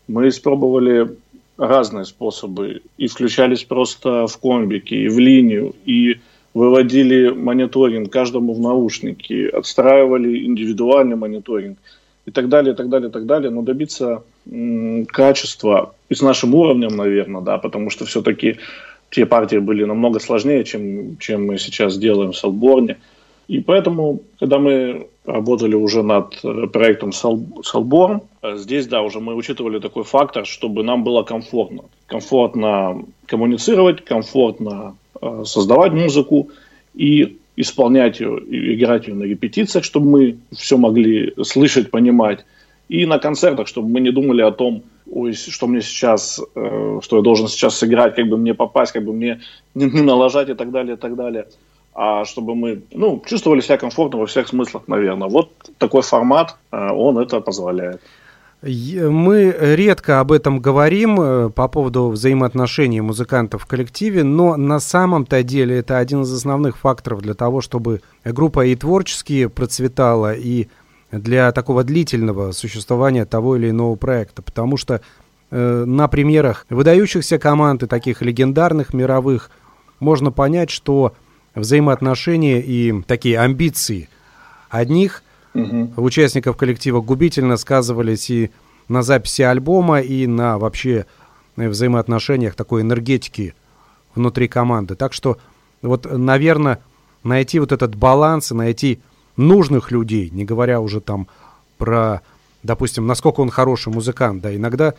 Мы 0.07 0.29
испробовали 0.29 1.17
разные 1.57 2.05
способы 2.05 2.81
и 2.97 3.07
включались 3.07 3.63
просто 3.63 4.27
в 4.27 4.37
комбики, 4.37 4.93
и 4.93 5.09
в 5.09 5.19
линию, 5.19 5.75
и 5.85 6.17
выводили 6.57 7.29
мониторинг 7.29 8.11
каждому 8.11 8.53
в 8.53 8.59
наушники, 8.59 9.47
отстраивали 9.47 10.45
индивидуальный 10.45 11.15
мониторинг 11.15 11.77
и 12.25 12.31
так 12.31 12.49
далее, 12.49 12.73
и 12.73 12.75
так 12.75 12.89
далее, 12.89 13.09
и 13.09 13.11
так 13.11 13.25
далее. 13.25 13.51
Но 13.51 13.61
добиться 13.61 14.23
качества 15.07 15.93
и 16.09 16.15
с 16.15 16.21
нашим 16.21 16.55
уровнем, 16.55 16.97
наверное, 16.97 17.41
да, 17.41 17.57
потому 17.57 17.89
что 17.89 18.05
все-таки 18.05 18.57
те 19.11 19.25
партии 19.25 19.57
были 19.57 19.85
намного 19.85 20.19
сложнее, 20.19 20.63
чем, 20.63 21.17
чем 21.17 21.45
мы 21.45 21.57
сейчас 21.59 21.97
делаем 21.97 22.31
в 22.31 22.37
Салборне. 22.37 22.97
И 23.47 23.61
поэтому, 23.61 24.19
когда 24.39 24.57
мы 24.57 25.07
работали 25.25 25.75
уже 25.75 26.03
над 26.03 26.37
э, 26.43 26.67
проектом 26.67 27.13
Салборн, 27.13 28.21
э, 28.41 28.57
здесь, 28.57 28.87
да, 28.87 29.01
уже 29.01 29.21
мы 29.21 29.35
учитывали 29.35 29.79
такой 29.79 30.03
фактор, 30.03 30.45
чтобы 30.45 30.83
нам 30.83 31.05
было 31.05 31.23
комфортно. 31.23 31.83
Комфортно 32.07 33.05
коммуницировать, 33.25 34.03
комфортно 34.03 34.97
создавать 35.43 35.93
музыку 35.93 36.49
и 36.93 37.37
исполнять 37.57 38.19
ее, 38.19 38.39
играть 38.75 39.07
ее 39.07 39.15
на 39.15 39.23
репетициях, 39.23 39.83
чтобы 39.83 40.09
мы 40.09 40.37
все 40.55 40.77
могли 40.77 41.33
слышать, 41.43 41.91
понимать. 41.91 42.45
И 42.87 43.05
на 43.05 43.19
концертах, 43.19 43.67
чтобы 43.67 43.89
мы 43.89 43.99
не 43.99 44.11
думали 44.11 44.41
о 44.41 44.51
том, 44.51 44.83
ой, 45.11 45.33
что 45.33 45.67
мне 45.67 45.81
сейчас, 45.81 46.39
э, 46.55 46.99
что 47.01 47.17
я 47.17 47.21
должен 47.21 47.47
сейчас 47.47 47.77
сыграть, 47.77 48.15
как 48.15 48.27
бы 48.27 48.37
мне 48.37 48.53
попасть, 48.53 48.93
как 48.93 49.03
бы 49.03 49.11
мне 49.11 49.41
не, 49.75 49.85
не 49.85 50.01
налажать 50.01 50.49
и 50.49 50.53
так 50.53 50.71
далее, 50.71 50.95
и 50.95 50.97
так 50.97 51.15
далее. 51.15 51.47
А 51.93 52.25
чтобы 52.25 52.55
мы 52.55 52.83
ну, 52.91 53.21
чувствовали 53.25 53.61
себя 53.61 53.77
комфортно 53.77 54.19
во 54.19 54.25
всех 54.27 54.47
смыслах, 54.47 54.87
наверное. 54.87 55.27
Вот 55.27 55.49
такой 55.79 56.03
формат, 56.03 56.55
э, 56.71 56.91
он 56.91 57.17
это 57.17 57.41
позволяет. 57.41 58.01
Мы 58.63 59.55
редко 59.59 60.19
об 60.19 60.31
этом 60.31 60.59
говорим 60.59 61.21
э, 61.21 61.49
по 61.51 61.67
поводу 61.67 62.09
взаимоотношений 62.09 63.01
музыкантов 63.01 63.63
в 63.63 63.65
коллективе, 63.67 64.23
но 64.23 64.57
на 64.57 64.79
самом-то 64.79 65.43
деле 65.43 65.77
это 65.77 65.99
один 65.99 66.23
из 66.23 66.33
основных 66.33 66.77
факторов 66.77 67.21
для 67.21 67.35
того, 67.35 67.61
чтобы 67.61 68.01
группа 68.25 68.65
и 68.65 68.75
творчески 68.75 69.45
процветала, 69.45 70.33
и 70.33 70.69
для 71.11 71.51
такого 71.51 71.83
длительного 71.83 72.51
существования 72.51 73.25
того 73.25 73.57
или 73.57 73.69
иного 73.69 73.95
проекта. 73.95 74.41
Потому 74.41 74.75
что 74.75 75.01
э, 75.51 75.83
на 75.85 76.07
примерах 76.07 76.65
выдающихся 76.71 77.37
команд 77.37 77.83
и 77.83 77.87
таких 77.87 78.23
легендарных 78.23 78.91
мировых 78.91 79.51
можно 79.99 80.31
понять, 80.31 80.71
что 80.71 81.13
взаимоотношения 81.53 82.59
и 82.59 83.03
такие 83.03 83.39
амбиции 83.39 84.09
одних 84.69 85.21
угу. 85.61 86.01
участников 86.01 86.57
коллектива 86.57 87.01
губительно 87.01 87.57
сказывались 87.57 88.29
и 88.29 88.51
на 88.87 89.01
записи 89.01 89.41
альбома, 89.41 89.99
и 89.99 90.27
на 90.27 90.57
вообще 90.57 91.05
взаимоотношениях 91.55 92.55
такой 92.55 92.81
энергетики 92.81 93.55
внутри 94.15 94.47
команды. 94.47 94.95
Так 94.95 95.13
что 95.13 95.37
вот, 95.81 96.05
наверное, 96.09 96.79
найти 97.23 97.59
вот 97.59 97.71
этот 97.71 97.95
баланс, 97.95 98.51
найти 98.51 98.99
нужных 99.35 99.91
людей, 99.91 100.29
не 100.29 100.45
говоря 100.45 100.79
уже 100.81 101.01
там 101.01 101.27
про, 101.77 102.21
допустим, 102.63 103.05
насколько 103.07 103.41
он 103.41 103.49
хороший 103.49 103.93
музыкант, 103.93 104.41
да, 104.41 104.55
иногда 104.55 104.93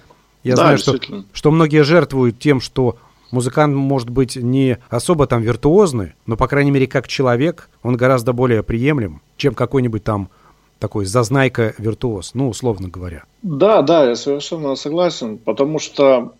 я 0.44 0.54
да, 0.54 0.62
знаю, 0.62 0.78
что, 0.78 0.98
что 1.32 1.50
многие 1.50 1.82
жертвуют 1.82 2.38
тем, 2.38 2.60
что 2.60 2.98
музыкант 3.30 3.74
может 3.74 4.10
быть 4.10 4.36
не 4.36 4.78
особо 4.88 5.26
там 5.26 5.42
виртуозный, 5.42 6.14
но, 6.26 6.36
по 6.36 6.46
крайней 6.46 6.70
мере, 6.70 6.86
как 6.86 7.08
человек, 7.08 7.68
он 7.82 7.96
гораздо 7.96 8.32
более 8.32 8.62
приемлем, 8.62 9.20
чем 9.36 9.54
какой-нибудь 9.54 10.04
там 10.04 10.28
такой 10.78 11.04
зазнайка-виртуоз, 11.06 12.34
ну, 12.34 12.48
условно 12.48 12.88
говоря. 12.88 13.24
Да, 13.42 13.82
да, 13.82 14.04
я 14.04 14.16
совершенно 14.16 14.74
согласен, 14.76 15.38
потому 15.38 15.78
что, 15.78 16.34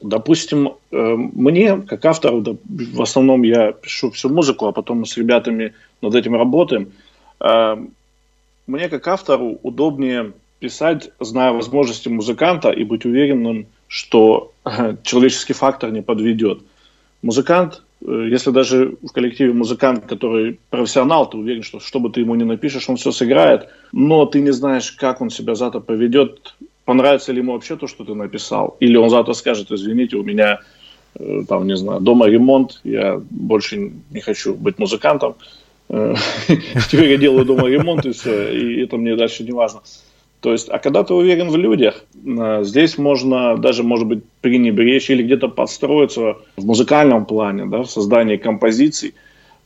допустим, 0.00 0.74
э, 0.90 1.14
мне, 1.16 1.78
как 1.82 2.04
автору, 2.04 2.58
в 2.64 3.02
основном 3.02 3.42
я 3.42 3.72
пишу 3.72 4.10
всю 4.10 4.28
музыку, 4.28 4.66
а 4.66 4.72
потом 4.72 5.00
мы 5.00 5.06
с 5.06 5.16
ребятами 5.16 5.74
над 6.02 6.14
этим 6.14 6.34
работаем, 6.34 6.92
э, 7.40 7.76
мне, 8.66 8.88
как 8.88 9.06
автору, 9.08 9.58
удобнее 9.62 10.32
писать, 10.58 11.10
зная 11.20 11.52
возможности 11.52 12.08
музыканта 12.08 12.70
и 12.70 12.84
быть 12.84 13.04
уверенным, 13.04 13.66
что 13.88 14.52
э, 14.64 14.96
человеческий 15.02 15.52
фактор 15.52 15.90
не 15.90 16.02
подведет. 16.02 16.62
Музыкант 17.22 17.82
если 18.00 18.50
даже 18.50 18.96
в 19.02 19.12
коллективе 19.12 19.52
музыкант, 19.52 20.06
который 20.06 20.60
профессионал, 20.70 21.28
ты 21.28 21.38
уверен, 21.38 21.62
что 21.62 21.80
что 21.80 21.98
бы 21.98 22.10
ты 22.10 22.20
ему 22.20 22.34
не 22.34 22.44
напишешь, 22.44 22.88
он 22.88 22.96
все 22.96 23.10
сыграет, 23.10 23.68
но 23.92 24.26
ты 24.26 24.40
не 24.40 24.52
знаешь, 24.52 24.92
как 24.92 25.20
он 25.20 25.30
себя 25.30 25.54
завтра 25.54 25.80
поведет, 25.80 26.54
понравится 26.84 27.32
ли 27.32 27.38
ему 27.38 27.52
вообще 27.52 27.76
то, 27.76 27.86
что 27.86 28.04
ты 28.04 28.14
написал, 28.14 28.76
или 28.80 28.96
он 28.96 29.10
завтра 29.10 29.32
скажет, 29.32 29.70
извините, 29.70 30.16
у 30.16 30.22
меня 30.22 30.60
э, 31.18 31.42
там, 31.48 31.66
не 31.66 31.76
знаю, 31.76 32.00
дома 32.00 32.26
ремонт, 32.26 32.80
я 32.84 33.20
больше 33.30 33.92
не 34.10 34.20
хочу 34.20 34.54
быть 34.54 34.78
музыкантом, 34.78 35.34
э, 35.88 36.14
теперь 36.90 37.12
я 37.12 37.16
делаю 37.16 37.46
дома 37.46 37.68
ремонт 37.68 38.04
и 38.04 38.12
все, 38.12 38.52
и 38.52 38.82
это 38.82 38.98
мне 38.98 39.16
дальше 39.16 39.42
не 39.42 39.52
важно. 39.52 39.80
То 40.40 40.52
есть, 40.52 40.68
а 40.68 40.78
когда 40.78 41.02
ты 41.02 41.14
уверен 41.14 41.50
в 41.50 41.56
людях, 41.56 42.04
э, 42.14 42.60
здесь 42.62 42.98
можно 42.98 43.56
даже, 43.56 43.82
может 43.82 44.06
быть, 44.06 44.24
пренебречь 44.40 45.10
или 45.10 45.22
где-то 45.22 45.48
подстроиться 45.48 46.36
в 46.56 46.64
музыкальном 46.64 47.26
плане, 47.26 47.66
да, 47.66 47.82
в 47.82 47.90
создании 47.90 48.36
композиций, 48.36 49.14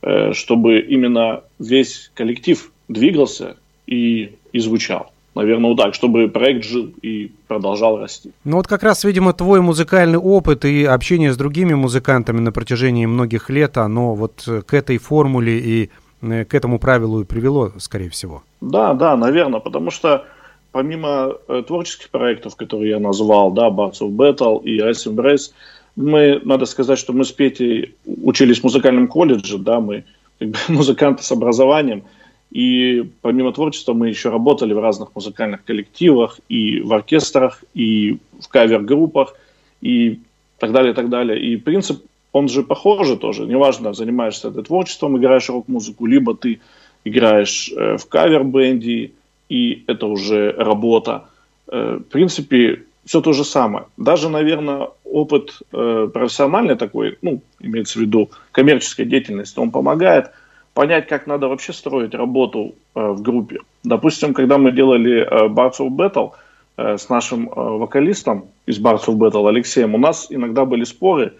э, 0.02 0.32
чтобы 0.32 0.80
именно 0.80 1.42
весь 1.58 2.10
коллектив 2.14 2.70
двигался 2.88 3.56
и, 3.86 4.32
и 4.52 4.58
звучал. 4.60 5.12
наверное, 5.34 5.70
вот 5.70 5.76
так, 5.76 5.94
чтобы 5.94 6.28
проект 6.28 6.64
жил 6.64 6.92
и 7.02 7.32
продолжал 7.48 7.98
расти. 7.98 8.30
Ну 8.44 8.56
вот 8.56 8.66
как 8.66 8.82
раз, 8.82 9.04
видимо, 9.04 9.32
твой 9.32 9.60
музыкальный 9.60 10.18
опыт 10.18 10.64
и 10.64 10.84
общение 10.84 11.32
с 11.32 11.36
другими 11.36 11.74
музыкантами 11.74 12.40
на 12.40 12.52
протяжении 12.52 13.06
многих 13.06 13.50
лет, 13.50 13.76
оно 13.76 14.14
вот 14.14 14.48
к 14.66 14.74
этой 14.74 14.98
формуле 14.98 15.58
и 15.58 15.90
э, 16.22 16.44
к 16.44 16.54
этому 16.54 16.78
правилу 16.78 17.20
и 17.20 17.24
привело, 17.24 17.72
скорее 17.78 18.08
всего. 18.10 18.42
Да, 18.60 18.94
да, 18.94 19.16
наверное, 19.16 19.60
потому 19.60 19.90
что 19.90 20.24
помимо 20.72 21.36
э, 21.48 21.62
творческих 21.66 22.10
проектов, 22.10 22.56
которые 22.56 22.90
я 22.90 22.98
назвал, 22.98 23.50
да, 23.52 23.68
Bards 23.68 24.00
of 24.00 24.10
Battle 24.10 24.62
и 24.62 24.78
Ice 24.80 25.06
Embrace, 25.06 25.52
мы, 25.96 26.40
надо 26.44 26.66
сказать, 26.66 26.98
что 26.98 27.12
мы 27.12 27.24
с 27.24 27.32
Петей 27.32 27.94
учились 28.04 28.60
в 28.60 28.64
музыкальном 28.64 29.08
колледже, 29.08 29.58
да, 29.58 29.80
мы 29.80 30.04
как 30.38 30.48
бы, 30.48 30.58
музыканты 30.68 31.22
с 31.22 31.32
образованием, 31.32 32.04
и 32.50 33.08
помимо 33.22 33.52
творчества 33.52 33.92
мы 33.94 34.08
еще 34.08 34.30
работали 34.30 34.72
в 34.72 34.80
разных 34.80 35.14
музыкальных 35.14 35.64
коллективах, 35.64 36.40
и 36.48 36.80
в 36.80 36.92
оркестрах, 36.92 37.62
и 37.74 38.18
в 38.40 38.48
кавер-группах, 38.48 39.34
и 39.80 40.20
так 40.58 40.72
далее, 40.72 40.92
так 40.92 41.08
далее. 41.08 41.40
И 41.40 41.56
принцип, 41.56 42.04
он 42.32 42.48
же 42.48 42.62
похожий 42.62 43.16
тоже. 43.16 43.46
Неважно, 43.46 43.94
занимаешься 43.94 44.50
ты 44.50 44.62
творчеством, 44.62 45.16
играешь 45.16 45.48
рок-музыку, 45.48 46.06
либо 46.06 46.34
ты 46.34 46.60
играешь 47.04 47.70
э, 47.70 47.96
в 47.96 48.08
кавер-бенде, 48.08 49.12
и 49.50 49.84
это 49.86 50.06
уже 50.06 50.52
работа. 50.52 51.24
Э, 51.68 51.98
в 52.00 52.10
принципе, 52.10 52.84
все 53.04 53.20
то 53.20 53.32
же 53.34 53.44
самое. 53.44 53.84
Даже, 53.98 54.30
наверное, 54.30 54.88
опыт 55.04 55.58
э, 55.72 56.08
профессиональный 56.14 56.76
такой, 56.76 57.18
ну, 57.20 57.42
имеется 57.58 57.98
в 57.98 58.02
виду 58.02 58.30
коммерческой 58.52 59.04
деятельности, 59.04 59.58
он 59.58 59.70
помогает 59.70 60.30
понять, 60.72 61.08
как 61.08 61.26
надо 61.26 61.48
вообще 61.48 61.72
строить 61.72 62.14
работу 62.14 62.74
э, 62.94 63.00
в 63.00 63.20
группе. 63.20 63.58
Допустим, 63.84 64.32
когда 64.32 64.56
мы 64.56 64.72
делали 64.72 65.28
Bards 65.48 65.80
of 65.80 65.90
Battle 65.90 66.32
с 66.76 67.10
нашим 67.10 67.50
вокалистом 67.54 68.44
из 68.64 68.80
Bards 68.80 69.06
of 69.06 69.16
Battle 69.16 69.48
Алексеем, 69.48 69.94
у 69.94 69.98
нас 69.98 70.28
иногда 70.30 70.64
были 70.64 70.84
споры, 70.84 71.34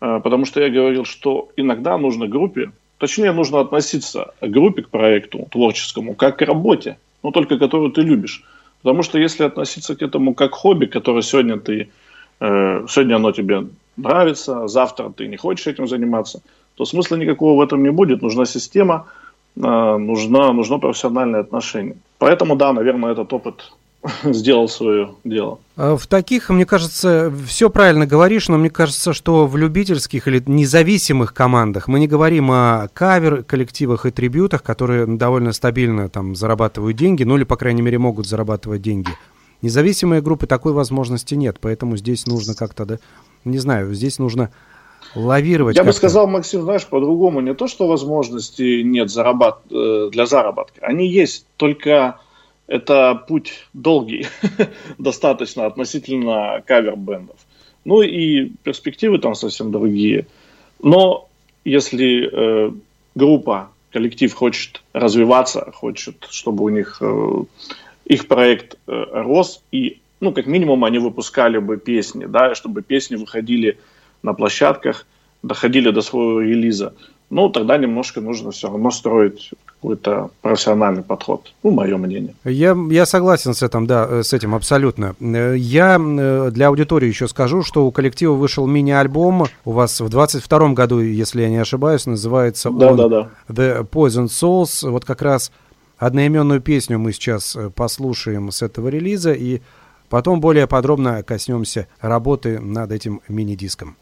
потому 0.00 0.46
что 0.46 0.60
я 0.60 0.68
говорил, 0.68 1.04
что 1.04 1.50
иногда 1.56 1.96
нужно 1.96 2.26
группе, 2.26 2.72
точнее, 2.98 3.30
нужно 3.30 3.60
относиться 3.60 4.32
к 4.40 4.46
группе, 4.46 4.82
к 4.82 4.88
проекту 4.88 5.46
творческому, 5.52 6.14
как 6.14 6.38
к 6.38 6.42
работе, 6.42 6.96
но 7.22 7.30
только 7.30 7.58
которую 7.58 7.90
ты 7.90 8.02
любишь. 8.02 8.44
Потому 8.82 9.02
что 9.02 9.18
если 9.18 9.44
относиться 9.44 9.94
к 9.94 10.02
этому 10.02 10.34
как 10.34 10.52
хобби, 10.52 10.86
которое 10.86 11.22
сегодня 11.22 11.58
ты, 11.58 11.90
э, 12.40 12.86
сегодня 12.88 13.16
оно 13.16 13.32
тебе 13.32 13.66
нравится, 13.96 14.68
завтра 14.68 15.10
ты 15.10 15.28
не 15.28 15.36
хочешь 15.36 15.66
этим 15.66 15.86
заниматься, 15.86 16.42
то 16.74 16.84
смысла 16.84 17.16
никакого 17.16 17.58
в 17.58 17.66
этом 17.66 17.82
не 17.82 17.90
будет. 17.90 18.22
Нужна 18.22 18.46
система, 18.46 19.06
э, 19.56 19.60
нужна, 19.60 20.52
нужно 20.52 20.78
профессиональное 20.78 21.40
отношение. 21.40 21.96
Поэтому, 22.18 22.56
да, 22.56 22.72
наверное, 22.72 23.12
этот 23.12 23.32
опыт 23.32 23.72
сделал 24.24 24.68
свое 24.68 25.14
дело. 25.24 25.58
А 25.76 25.96
в 25.96 26.06
таких, 26.06 26.48
мне 26.50 26.64
кажется, 26.64 27.32
все 27.46 27.68
правильно 27.70 28.06
говоришь, 28.06 28.48
но 28.48 28.56
мне 28.56 28.70
кажется, 28.70 29.12
что 29.12 29.46
в 29.46 29.56
любительских 29.56 30.26
или 30.26 30.42
независимых 30.46 31.34
командах 31.34 31.88
мы 31.88 32.00
не 32.00 32.08
говорим 32.08 32.50
о 32.50 32.88
кавер-коллективах 32.92 34.06
и 34.06 34.10
трибютах, 34.10 34.62
которые 34.62 35.06
довольно 35.06 35.52
стабильно 35.52 36.08
там 36.08 36.34
зарабатывают 36.34 36.96
деньги, 36.96 37.24
ну 37.24 37.36
или, 37.36 37.44
по 37.44 37.56
крайней 37.56 37.82
мере, 37.82 37.98
могут 37.98 38.26
зарабатывать 38.26 38.82
деньги. 38.82 39.10
Независимые 39.62 40.22
группы 40.22 40.46
такой 40.46 40.72
возможности 40.72 41.34
нет, 41.34 41.58
поэтому 41.60 41.96
здесь 41.96 42.26
нужно 42.26 42.54
как-то, 42.54 42.86
да, 42.86 42.98
не 43.44 43.58
знаю, 43.58 43.92
здесь 43.92 44.18
нужно 44.18 44.50
лавировать. 45.14 45.76
Я 45.76 45.84
бы 45.84 45.92
сказал, 45.92 46.26
Максим, 46.26 46.62
знаешь, 46.62 46.86
по-другому. 46.86 47.40
Не 47.40 47.54
то, 47.54 47.66
что 47.66 47.86
возможностей 47.86 48.82
нет 48.82 49.10
зарабат... 49.10 49.60
Э, 49.70 50.08
для 50.10 50.26
заработка. 50.26 50.80
Они 50.82 51.06
есть, 51.08 51.46
только 51.56 52.20
это 52.70 53.16
путь 53.26 53.66
долгий, 53.72 54.28
достаточно 54.98 55.66
относительно 55.66 56.62
кавер-бендов. 56.64 57.36
Ну 57.84 58.00
и 58.00 58.50
перспективы 58.62 59.18
там 59.18 59.34
совсем 59.34 59.72
другие. 59.72 60.26
Но 60.80 61.28
если 61.64 62.30
э, 62.32 62.72
группа, 63.16 63.70
коллектив 63.90 64.32
хочет 64.32 64.82
развиваться, 64.92 65.72
хочет, 65.74 66.28
чтобы 66.30 66.62
у 66.62 66.68
них 66.68 66.98
э, 67.00 67.44
их 68.04 68.28
проект 68.28 68.78
э, 68.86 69.04
рос, 69.10 69.64
и, 69.72 69.98
ну, 70.20 70.32
как 70.32 70.46
минимум, 70.46 70.84
они 70.84 70.98
выпускали 70.98 71.58
бы 71.58 71.76
песни, 71.76 72.26
да, 72.26 72.54
чтобы 72.54 72.82
песни 72.82 73.16
выходили 73.16 73.78
на 74.22 74.32
площадках, 74.32 75.06
доходили 75.42 75.90
до 75.90 76.02
своего 76.02 76.40
релиза, 76.40 76.94
ну, 77.30 77.48
тогда 77.48 77.78
немножко 77.78 78.20
нужно 78.20 78.52
все 78.52 78.68
равно 78.68 78.92
строить 78.92 79.50
какой-то 79.80 80.30
профессиональный 80.42 81.02
подход. 81.02 81.52
Ну, 81.62 81.70
мое 81.70 81.96
мнение. 81.96 82.34
Я, 82.44 82.76
я 82.90 83.06
согласен 83.06 83.54
с 83.54 83.62
этим, 83.62 83.86
да, 83.86 84.06
э, 84.08 84.22
с 84.22 84.32
этим 84.34 84.54
абсолютно. 84.54 85.14
Э, 85.20 85.54
я 85.56 85.98
э, 85.98 86.50
для 86.52 86.68
аудитории 86.68 87.08
еще 87.08 87.28
скажу, 87.28 87.62
что 87.62 87.86
у 87.86 87.90
коллектива 87.90 88.34
вышел 88.34 88.66
мини-альбом 88.66 89.46
у 89.64 89.72
вас 89.72 90.00
в 90.00 90.08
22 90.08 90.74
году, 90.74 91.00
если 91.00 91.42
я 91.42 91.48
не 91.48 91.56
ошибаюсь, 91.56 92.04
называется 92.04 92.70
да, 92.70 92.90
он 92.90 92.96
да, 92.96 93.08
да. 93.08 93.28
The 93.48 93.88
Poison 93.88 94.26
Souls. 94.26 94.88
Вот 94.88 95.06
как 95.06 95.22
раз 95.22 95.50
одноименную 95.96 96.60
песню 96.60 96.98
мы 96.98 97.12
сейчас 97.12 97.56
послушаем 97.74 98.50
с 98.50 98.60
этого 98.60 98.88
релиза 98.88 99.32
и 99.32 99.62
потом 100.10 100.40
более 100.40 100.66
подробно 100.66 101.22
коснемся 101.22 101.86
работы 102.00 102.58
над 102.58 102.92
этим 102.92 103.22
мини-диском. 103.28 103.96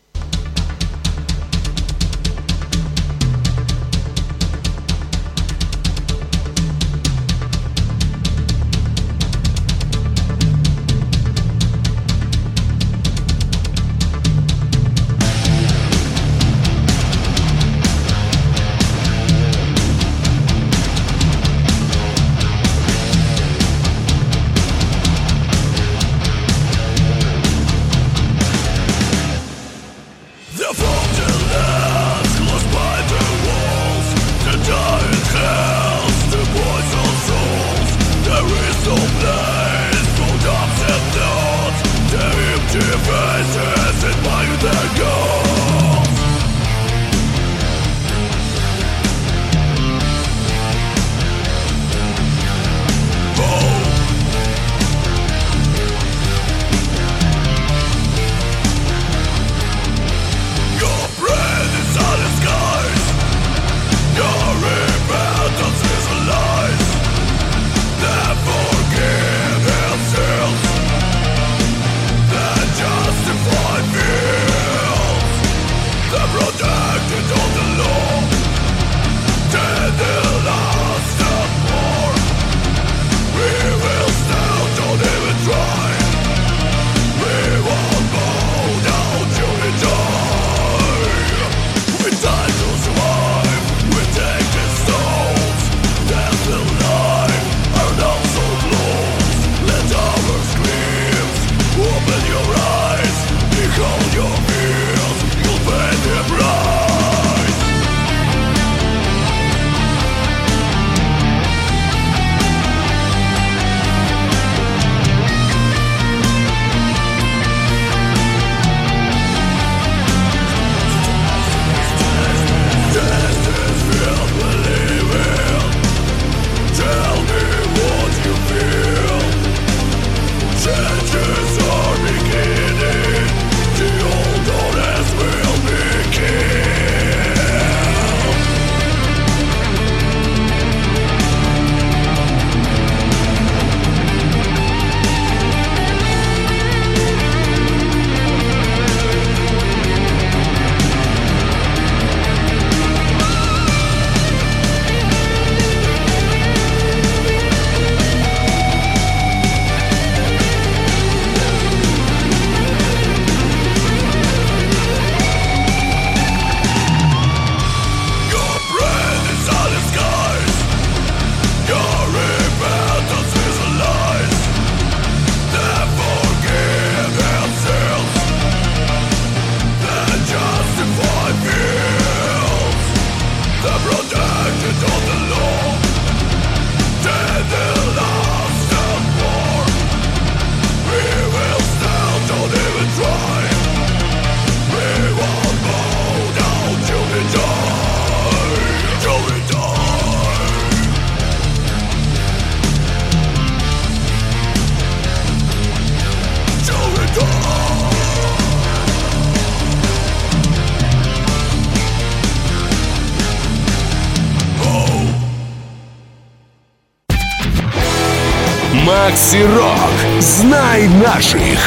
Макси 219.29 219.45
Рок. 219.45 220.21
Знай 220.21 220.89
наших. 220.89 221.59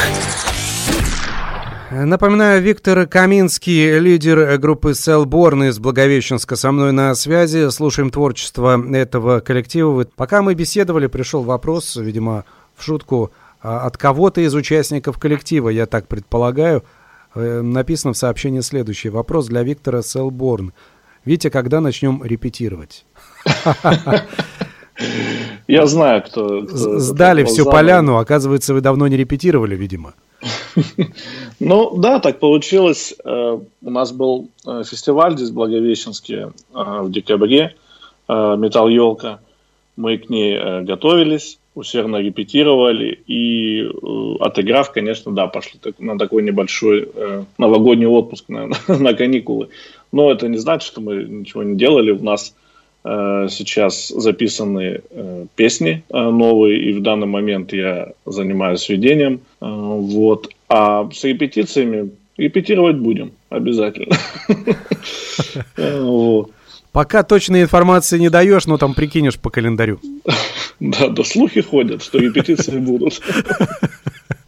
Напоминаю, 1.92 2.60
Виктор 2.60 3.06
Каминский, 3.06 4.00
лидер 4.00 4.58
группы 4.58 4.96
Селборн 4.96 5.66
из 5.66 5.78
Благовещенска, 5.78 6.56
со 6.56 6.72
мной 6.72 6.92
на 6.92 7.14
связи. 7.14 7.70
Слушаем 7.70 8.10
творчество 8.10 8.84
этого 8.96 9.42
коллектива. 9.42 10.08
Пока 10.16 10.42
мы 10.42 10.56
беседовали, 10.56 11.06
пришел 11.06 11.44
вопрос, 11.44 11.98
видимо, 11.98 12.46
в 12.76 12.84
шутку, 12.84 13.32
а, 13.62 13.86
от 13.86 13.96
кого-то 13.96 14.42
из 14.42 14.56
участников 14.56 15.20
коллектива, 15.20 15.70
я 15.70 15.86
так 15.86 16.08
предполагаю. 16.08 16.84
Э, 17.36 17.62
написано 17.62 18.14
в 18.14 18.18
сообщении 18.18 18.62
следующий 18.62 19.10
вопрос 19.10 19.46
для 19.46 19.62
Виктора 19.62 20.02
Селборн. 20.02 20.74
Витя, 21.26 21.52
когда 21.52 21.80
начнем 21.80 22.24
репетировать? 22.24 23.06
Я 25.68 25.86
знаю, 25.86 26.24
кто... 26.24 26.66
Сдали 26.68 27.44
всю 27.44 27.66
поляну, 27.66 28.18
оказывается, 28.18 28.74
вы 28.74 28.82
давно 28.82 29.08
не 29.08 29.18
репетировали, 29.18 29.76
видимо. 29.76 30.14
Ну 31.60 31.96
да, 31.98 32.20
так 32.20 32.40
получилось. 32.40 33.14
Э, 33.24 33.60
у 33.84 33.90
нас 33.90 34.12
был 34.12 34.50
э, 34.66 34.82
фестиваль 34.84 35.36
здесь 35.36 35.50
в 35.50 35.54
Благовещенске 35.54 36.52
э, 36.74 37.02
в 37.02 37.12
декабре, 37.12 37.76
«Металл 38.28 38.88
Елка». 38.88 39.40
Мы 39.98 40.18
к 40.18 40.30
ней 40.30 40.58
готовились, 40.84 41.60
усердно 41.76 42.16
репетировали 42.16 43.22
и, 43.28 43.92
отыграв, 44.40 44.94
конечно, 44.94 45.34
да, 45.34 45.48
пошли 45.48 45.82
на 46.00 46.18
такой 46.18 46.44
небольшой 46.44 47.12
новогодний 47.58 48.08
отпуск, 48.08 48.46
на, 48.48 48.70
на 48.88 49.14
каникулы. 49.14 49.68
Но 50.14 50.32
это 50.32 50.48
не 50.48 50.58
значит, 50.58 50.88
что 50.88 51.02
мы 51.02 51.24
ничего 51.26 51.64
не 51.64 51.76
делали. 51.76 52.12
У 52.12 52.24
нас 52.24 52.56
сейчас 53.04 54.10
записаны 54.10 55.02
песни 55.56 56.04
новые, 56.10 56.80
и 56.80 56.94
в 56.94 57.02
данный 57.02 57.28
момент 57.28 57.74
я 57.74 58.10
занимаюсь 58.26 58.88
ведением. 58.90 59.42
Вот. 59.60 60.50
А 60.70 61.10
с 61.12 61.24
репетициями 61.24 62.12
репетировать 62.38 62.98
будем 62.98 63.32
обязательно. 63.50 64.16
Пока 66.92 67.24
точной 67.24 67.62
информации 67.62 68.20
не 68.20 68.30
даешь, 68.30 68.68
но 68.68 68.78
там 68.78 68.94
прикинешь 68.94 69.40
по 69.40 69.50
календарю. 69.50 70.00
Да, 70.80 71.10
да, 71.10 71.24
слухи 71.24 71.62
ходят, 71.62 72.02
что 72.02 72.18
репетиции 72.18 72.80
будут. 72.80 73.22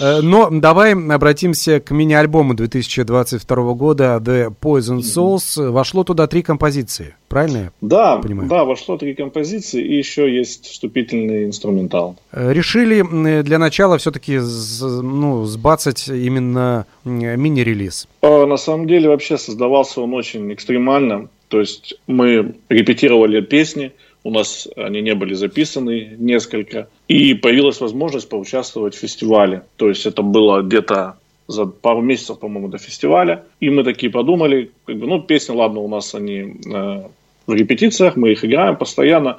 Э, 0.00 0.20
но 0.20 0.48
давай 0.50 0.94
обратимся 0.94 1.80
к 1.80 1.90
мини-альбому 1.90 2.54
2022 2.54 3.74
года 3.74 4.20
The 4.22 4.54
Poison 4.60 4.98
Souls. 4.98 5.70
Вошло 5.70 6.04
туда 6.04 6.26
три 6.26 6.42
композиции, 6.42 7.14
правильно 7.28 7.56
я 7.56 7.70
да, 7.80 8.16
понимаю? 8.18 8.48
Да, 8.48 8.64
вошло 8.64 8.96
три 8.96 9.14
композиции, 9.14 9.82
и 9.82 9.96
еще 9.96 10.34
есть 10.34 10.66
вступительный 10.66 11.44
инструментал. 11.44 12.16
Э, 12.32 12.52
решили 12.52 13.42
для 13.42 13.58
начала 13.58 13.98
все-таки 13.98 14.38
ну, 14.38 15.44
сбацать 15.44 16.08
именно 16.08 16.86
мини-релиз? 17.04 18.08
Э, 18.22 18.46
на 18.46 18.56
самом 18.56 18.86
деле 18.86 19.08
вообще 19.08 19.38
создавался 19.38 20.00
он 20.00 20.14
очень 20.14 20.52
экстремально. 20.52 21.28
То 21.48 21.60
есть 21.60 21.94
мы 22.06 22.54
репетировали 22.68 23.40
песни, 23.40 23.92
у 24.26 24.30
нас 24.30 24.66
они 24.76 25.02
не 25.02 25.14
были 25.14 25.34
записаны 25.34 26.16
несколько. 26.18 26.88
И 27.06 27.34
появилась 27.34 27.80
возможность 27.80 28.28
поучаствовать 28.28 28.96
в 28.96 28.98
фестивале. 28.98 29.62
То 29.76 29.88
есть 29.88 30.04
это 30.04 30.22
было 30.22 30.62
где-то 30.62 31.16
за 31.46 31.66
пару 31.66 32.02
месяцев, 32.02 32.40
по-моему, 32.40 32.66
до 32.66 32.78
фестиваля. 32.78 33.44
И 33.60 33.70
мы 33.70 33.84
такие 33.84 34.10
подумали, 34.10 34.72
как 34.84 34.96
бы, 34.96 35.06
ну, 35.06 35.22
песни, 35.22 35.54
ладно, 35.54 35.78
у 35.78 35.86
нас 35.86 36.12
они 36.16 36.56
э, 36.66 37.02
в 37.46 37.52
репетициях, 37.52 38.16
мы 38.16 38.32
их 38.32 38.44
играем 38.44 38.76
постоянно, 38.76 39.38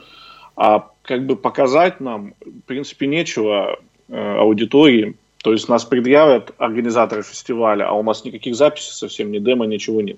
а 0.56 0.88
как 1.02 1.26
бы 1.26 1.36
показать 1.36 2.00
нам, 2.00 2.34
в 2.40 2.62
принципе, 2.66 3.08
нечего 3.08 3.80
э, 4.08 4.38
аудитории. 4.38 5.16
То 5.44 5.52
есть 5.52 5.68
нас 5.68 5.84
предъявят 5.84 6.54
организаторы 6.58 7.24
фестиваля, 7.24 7.90
а 7.90 7.92
у 7.92 8.04
нас 8.04 8.24
никаких 8.24 8.56
записей 8.56 8.94
совсем, 8.94 9.34
ни 9.34 9.40
демо, 9.40 9.66
ничего 9.66 10.02
нет. 10.02 10.18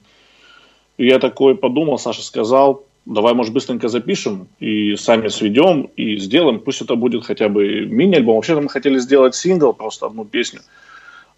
И 0.97 1.07
я 1.07 1.17
такой 1.17 1.55
подумал, 1.55 1.97
Саша 1.97 2.21
сказал, 2.21 2.85
давай, 3.05 3.33
может, 3.33 3.53
быстренько 3.53 3.87
запишем 3.87 4.47
и 4.59 4.95
сами 4.95 5.27
сведем 5.29 5.89
и 5.95 6.17
сделаем. 6.17 6.59
Пусть 6.59 6.81
это 6.81 6.95
будет 6.95 7.25
хотя 7.25 7.49
бы 7.49 7.85
мини-альбом. 7.85 8.35
Вообще-то 8.35 8.61
мы 8.61 8.69
хотели 8.69 8.99
сделать 8.99 9.35
сингл, 9.35 9.73
просто 9.73 10.05
одну 10.05 10.25
песню. 10.25 10.61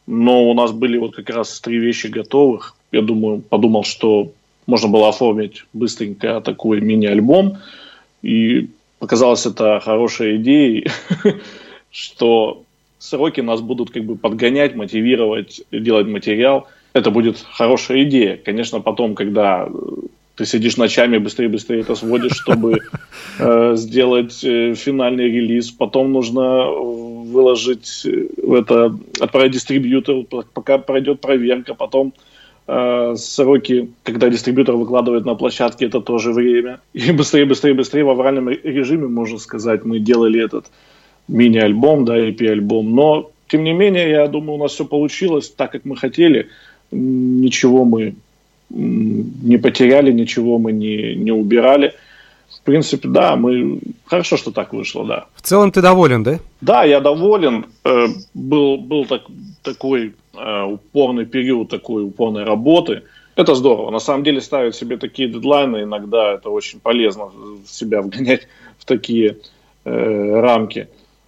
Но 0.07 0.49
у 0.49 0.53
нас 0.53 0.71
были 0.71 0.97
вот 0.97 1.15
как 1.15 1.29
раз 1.29 1.59
три 1.59 1.77
вещи 1.77 2.07
готовых. 2.07 2.75
Я 2.91 3.01
думаю, 3.01 3.41
подумал, 3.41 3.83
что 3.83 4.31
можно 4.67 4.89
было 4.89 5.09
оформить 5.09 5.65
быстренько 5.73 6.41
такой 6.41 6.81
мини-альбом. 6.81 7.57
И 8.21 8.69
показалось 8.99 9.45
это 9.45 9.79
хорошей 9.79 10.37
идеей, 10.37 10.87
что 11.91 12.63
сроки 12.99 13.41
нас 13.41 13.61
будут 13.61 13.89
как 13.91 14.03
бы 14.03 14.15
подгонять, 14.15 14.75
мотивировать, 14.75 15.61
делать 15.71 16.07
материал. 16.07 16.67
Это 16.93 17.09
будет 17.09 17.37
хорошая 17.51 18.03
идея. 18.03 18.37
Конечно, 18.37 18.81
потом, 18.81 19.15
когда 19.15 19.67
ты 20.35 20.45
сидишь 20.45 20.77
ночами, 20.77 21.17
быстрее-быстрее 21.17 21.81
это 21.81 21.95
сводишь, 21.95 22.37
чтобы 22.37 22.79
э, 23.39 23.75
сделать 23.75 24.43
э, 24.43 24.73
финальный 24.75 25.25
релиз. 25.25 25.71
Потом 25.71 26.11
нужно 26.11 26.65
выложить 26.65 28.05
э, 28.05 28.27
это, 28.55 28.97
отправить 29.19 29.51
дистрибьютору, 29.51 30.23
пока 30.53 30.77
пройдет 30.77 31.21
проверка. 31.21 31.73
Потом 31.73 32.13
э, 32.67 33.15
сроки, 33.17 33.91
когда 34.03 34.29
дистрибьютор 34.29 34.75
выкладывает 34.75 35.25
на 35.25 35.35
площадке, 35.35 35.85
это 35.85 35.99
тоже 35.99 36.31
время. 36.31 36.79
И 36.93 37.11
быстрее, 37.11 37.45
быстрее, 37.45 37.73
быстрее 37.73 38.05
в 38.05 38.09
авральном 38.09 38.49
режиме, 38.49 39.07
можно 39.07 39.37
сказать, 39.37 39.83
мы 39.83 39.99
делали 39.99 40.43
этот 40.43 40.67
мини-альбом, 41.27 42.05
да, 42.05 42.17
EP-альбом. 42.17 42.95
Но, 42.95 43.31
тем 43.47 43.63
не 43.63 43.73
менее, 43.73 44.09
я 44.09 44.27
думаю, 44.27 44.59
у 44.59 44.63
нас 44.63 44.71
все 44.71 44.85
получилось 44.85 45.49
так, 45.49 45.71
как 45.71 45.85
мы 45.85 45.97
хотели. 45.97 46.47
Ничего 46.91 47.85
мы 47.85 48.15
не 48.73 49.57
потеряли 49.57 50.11
ничего, 50.11 50.57
мы 50.57 50.71
не, 50.71 51.15
не 51.15 51.31
убирали. 51.31 51.93
В 52.49 52.63
принципе, 52.63 53.07
да, 53.07 53.35
мы 53.35 53.79
хорошо, 54.05 54.37
что 54.37 54.51
так 54.51 54.73
вышло, 54.73 55.05
да. 55.05 55.25
В 55.35 55.41
целом 55.41 55.71
ты 55.71 55.81
доволен, 55.81 56.23
да? 56.23 56.39
Да, 56.61 56.83
я 56.83 56.99
доволен. 56.99 57.65
Э, 57.83 58.07
был 58.33 58.77
был 58.77 59.05
так, 59.05 59.21
такой 59.63 60.13
э, 60.33 60.63
упорный 60.63 61.25
период 61.25 61.69
такой 61.69 62.03
упорной 62.03 62.43
работы. 62.43 63.03
Это 63.35 63.55
здорово. 63.55 63.89
На 63.91 63.99
самом 63.99 64.23
деле 64.23 64.41
ставить 64.41 64.75
себе 64.75 64.97
такие 64.97 65.29
дедлайны 65.29 65.83
иногда 65.83 66.33
это 66.33 66.49
очень 66.49 66.79
полезно 66.79 67.31
себя 67.65 68.01
вгонять 68.01 68.47
в 68.77 68.85
такие 68.85 69.37
э, 69.85 70.39
рамки. 70.41 70.87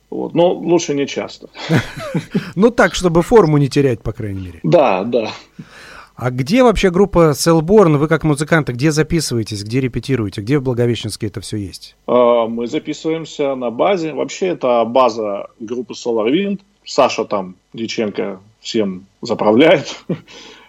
Вот. 0.10 0.36
Но 0.36 0.54
лучше 0.54 0.94
не 0.94 1.08
часто. 1.08 1.48
Ну 2.56 2.70
так, 2.70 2.94
чтобы 2.94 3.24
форму 3.24 3.58
не 3.58 3.68
терять, 3.68 4.02
по 4.02 4.12
крайней 4.12 4.42
мере. 4.46 4.60
Да, 4.62 5.04
да. 5.04 5.32
А 6.15 6.30
где 6.30 6.63
вообще 6.63 6.91
группа 6.91 7.34
Селборн? 7.36 7.97
Вы 7.97 8.08
как 8.08 8.23
музыканты, 8.23 8.73
где 8.73 8.91
записываетесь, 8.91 9.63
где 9.63 9.82
репетируете? 9.82 10.41
Где 10.41 10.60
в 10.60 10.63
Благовещенске 10.63 11.28
это 11.28 11.41
все 11.41 11.58
есть? 11.58 11.95
А, 12.08 12.47
мы 12.47 12.67
записываемся 12.67 13.56
на 13.56 13.71
базе. 13.71 14.13
Вообще 14.13 14.47
это 14.47 14.84
база 14.86 15.47
группы 15.60 15.93
Solar 15.93 16.32
Wind. 16.32 16.62
Саша 16.86 17.26
там, 17.26 17.56
Диченко, 17.73 18.39
всем 18.60 19.06
заправляет. 19.21 20.04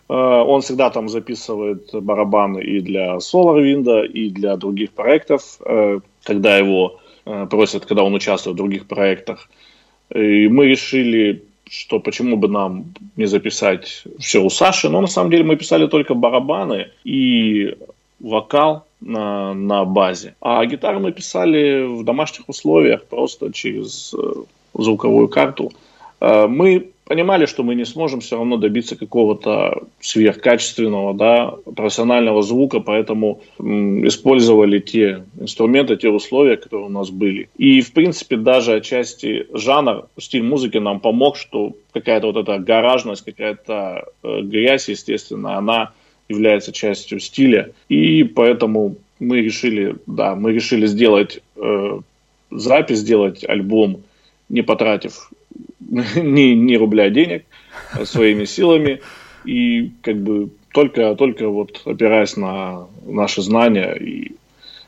А, 0.07 0.42
он 0.44 0.61
всегда 0.61 0.90
там 0.90 1.09
записывает 1.09 1.88
барабаны 1.94 2.62
и 2.62 2.80
для 2.80 3.16
Solar 3.16 3.62
Wind, 3.62 4.07
и 4.09 4.28
для 4.28 4.54
других 4.59 4.92
проектов, 4.92 5.59
э, 5.64 6.00
когда 6.24 6.59
его 6.59 7.00
э, 7.24 7.46
просят, 7.46 7.87
когда 7.87 8.04
он 8.04 8.12
участвует 8.12 8.52
в 8.54 8.59
других 8.59 8.87
проектах. 8.87 9.48
И 10.14 10.48
мы 10.48 10.66
решили 10.66 11.44
что 11.68 12.00
почему 12.00 12.37
бы 12.37 12.48
нам 12.48 12.94
не 13.16 13.27
записать 13.27 14.05
все 14.18 14.42
у 14.42 14.50
Саши. 14.50 14.88
Но 14.88 15.00
на 15.00 15.07
самом 15.07 15.31
деле 15.31 15.44
мы 15.44 15.57
писали 15.57 15.87
только 15.87 16.14
барабаны 16.14 16.90
и 17.05 17.77
вокал 18.20 18.87
на, 19.00 19.55
на 19.55 19.85
базе. 19.85 20.35
А 20.40 20.64
гитару 20.64 21.00
мы 21.00 21.12
писали 21.12 21.85
в 21.87 22.05
домашних 22.05 22.48
условиях, 22.48 23.05
просто 23.05 23.53
через 23.53 24.14
э, 24.14 24.33
звуковую 24.74 25.29
карту. 25.29 25.72
Э, 26.20 26.46
мы 26.46 26.90
понимали, 27.05 27.47
что 27.47 27.62
мы 27.62 27.75
не 27.75 27.85
сможем 27.85 28.21
все 28.21 28.37
равно 28.37 28.57
добиться 28.57 28.97
какого-то 28.97 29.83
сверхкачественного, 30.01 31.14
да, 31.14 31.55
профессионального 31.77 32.43
звука, 32.43 32.81
поэтому 32.81 33.40
м, 33.59 34.07
использовали 34.07 34.79
те 34.79 35.25
инструменты, 35.38 35.97
те 35.97 36.09
условия, 36.09 36.57
которые 36.57 36.87
у 36.87 36.90
нас 36.90 37.11
были. 37.11 37.49
И, 37.59 37.81
в 37.81 37.93
принципе, 37.93 38.37
даже 38.37 38.75
отчасти 38.75 39.47
жанр, 39.53 40.07
стиль 40.19 40.43
музыки 40.43 40.79
нам 40.79 41.01
помог, 41.01 41.37
что 41.37 41.75
какая-то 41.93 42.29
вот 42.29 42.37
эта 42.37 42.59
гаражность, 42.59 43.25
какая-то 43.25 44.07
э, 44.23 44.40
грязь, 44.43 44.88
естественно, 44.88 45.57
она 45.59 45.93
является 46.29 46.73
частью 46.73 47.21
стиля. 47.21 47.71
И 47.88 48.25
поэтому 48.25 48.97
мы 49.21 49.43
решили, 49.43 49.97
да, 50.07 50.35
мы 50.35 50.53
решили 50.53 50.87
сделать 50.87 51.43
э, 51.57 52.01
запись, 52.51 52.99
сделать 52.99 53.45
альбом, 53.45 54.03
не 54.49 54.62
потратив 54.62 55.31
ни, 56.17 56.55
ни 56.55 56.77
рубля 56.77 57.11
денег 57.11 57.45
своими 58.05 58.45
силами 58.45 59.01
и 59.45 59.90
как 60.03 60.17
бы 60.17 60.51
только, 60.73 61.14
только 61.14 61.49
вот 61.49 61.83
опираясь 61.85 62.37
на 62.37 62.88
наши 63.07 63.43
знания. 63.43 63.95
И... 63.95 64.33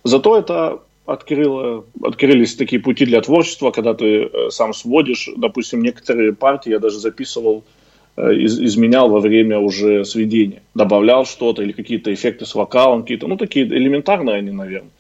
Зато 0.03 0.37
это 0.37 0.81
открыло, 1.07 1.85
открылись 2.03 2.57
такие 2.57 2.83
пути 2.83 3.07
для 3.07 3.21
творчества, 3.21 3.71
когда 3.71 3.95
ты 3.95 4.25
э, 4.25 4.51
сам 4.51 4.75
сводишь. 4.75 5.31
Допустим, 5.37 5.83
некоторые 5.83 6.33
партии 6.33 6.71
я 6.71 6.81
даже 6.81 6.99
записывал, 6.99 7.63
э, 8.17 8.35
из, 8.35 8.61
изменял 8.61 9.09
во 9.09 9.21
время 9.21 9.61
уже 9.61 10.05
сведения. 10.05 10.63
Добавлял 10.75 11.25
что-то 11.25 11.63
или 11.63 11.73
какие-то 11.73 12.13
эффекты 12.13 12.45
с 12.47 12.55
вокалом, 12.57 13.03
какие-то, 13.03 13.29
ну, 13.29 13.37
такие 13.37 13.67
элементарные 13.67 14.37
они, 14.37 14.51
наверное. 14.51 14.91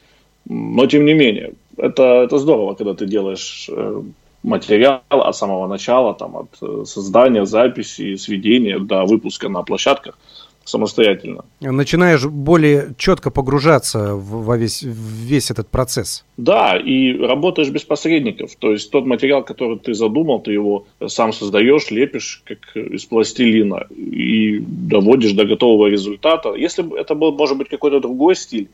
Но, 0.48 0.86
тем 0.86 1.04
не 1.04 1.14
менее, 1.14 1.54
это, 1.76 2.22
это 2.22 2.38
здорово, 2.38 2.74
когда 2.74 2.94
ты 2.94 3.06
делаешь 3.06 3.68
э, 3.68 4.02
материал 4.46 5.02
от 5.10 5.36
самого 5.36 5.66
начала, 5.66 6.14
там, 6.14 6.36
от 6.36 6.88
создания, 6.88 7.44
записи, 7.44 8.16
сведения 8.16 8.78
до 8.78 9.04
выпуска 9.04 9.48
на 9.48 9.62
площадках– 9.62 10.18
самостоятельно. 10.68 11.44
Начинаешь 11.60 12.24
более 12.24 12.94
четко 12.98 13.30
погружаться 13.30 14.14
во 14.14 14.56
весь, 14.56 14.82
в 14.82 15.26
весь 15.26 15.50
этот 15.50 15.68
процесс. 15.68 16.24
Да, 16.36 16.76
и 16.76 17.18
работаешь 17.18 17.70
без 17.70 17.84
посредников. 17.84 18.56
То 18.56 18.72
есть 18.72 18.90
тот 18.90 19.06
материал, 19.06 19.44
который 19.44 19.78
ты 19.78 19.94
задумал, 19.94 20.40
ты 20.40 20.52
его 20.52 20.84
сам 21.06 21.32
создаешь, 21.32 21.90
лепишь 21.90 22.42
как 22.44 22.76
из 22.76 23.04
пластилина 23.04 23.86
и 23.96 24.58
доводишь 24.58 25.32
до 25.32 25.44
готового 25.44 25.86
результата. 25.86 26.54
Если 26.54 26.82
бы 26.82 26.98
это 26.98 27.14
был, 27.14 27.32
может 27.32 27.56
быть, 27.56 27.68
какой-то 27.68 28.00
другой 28.00 28.34
стиль, 28.34 28.68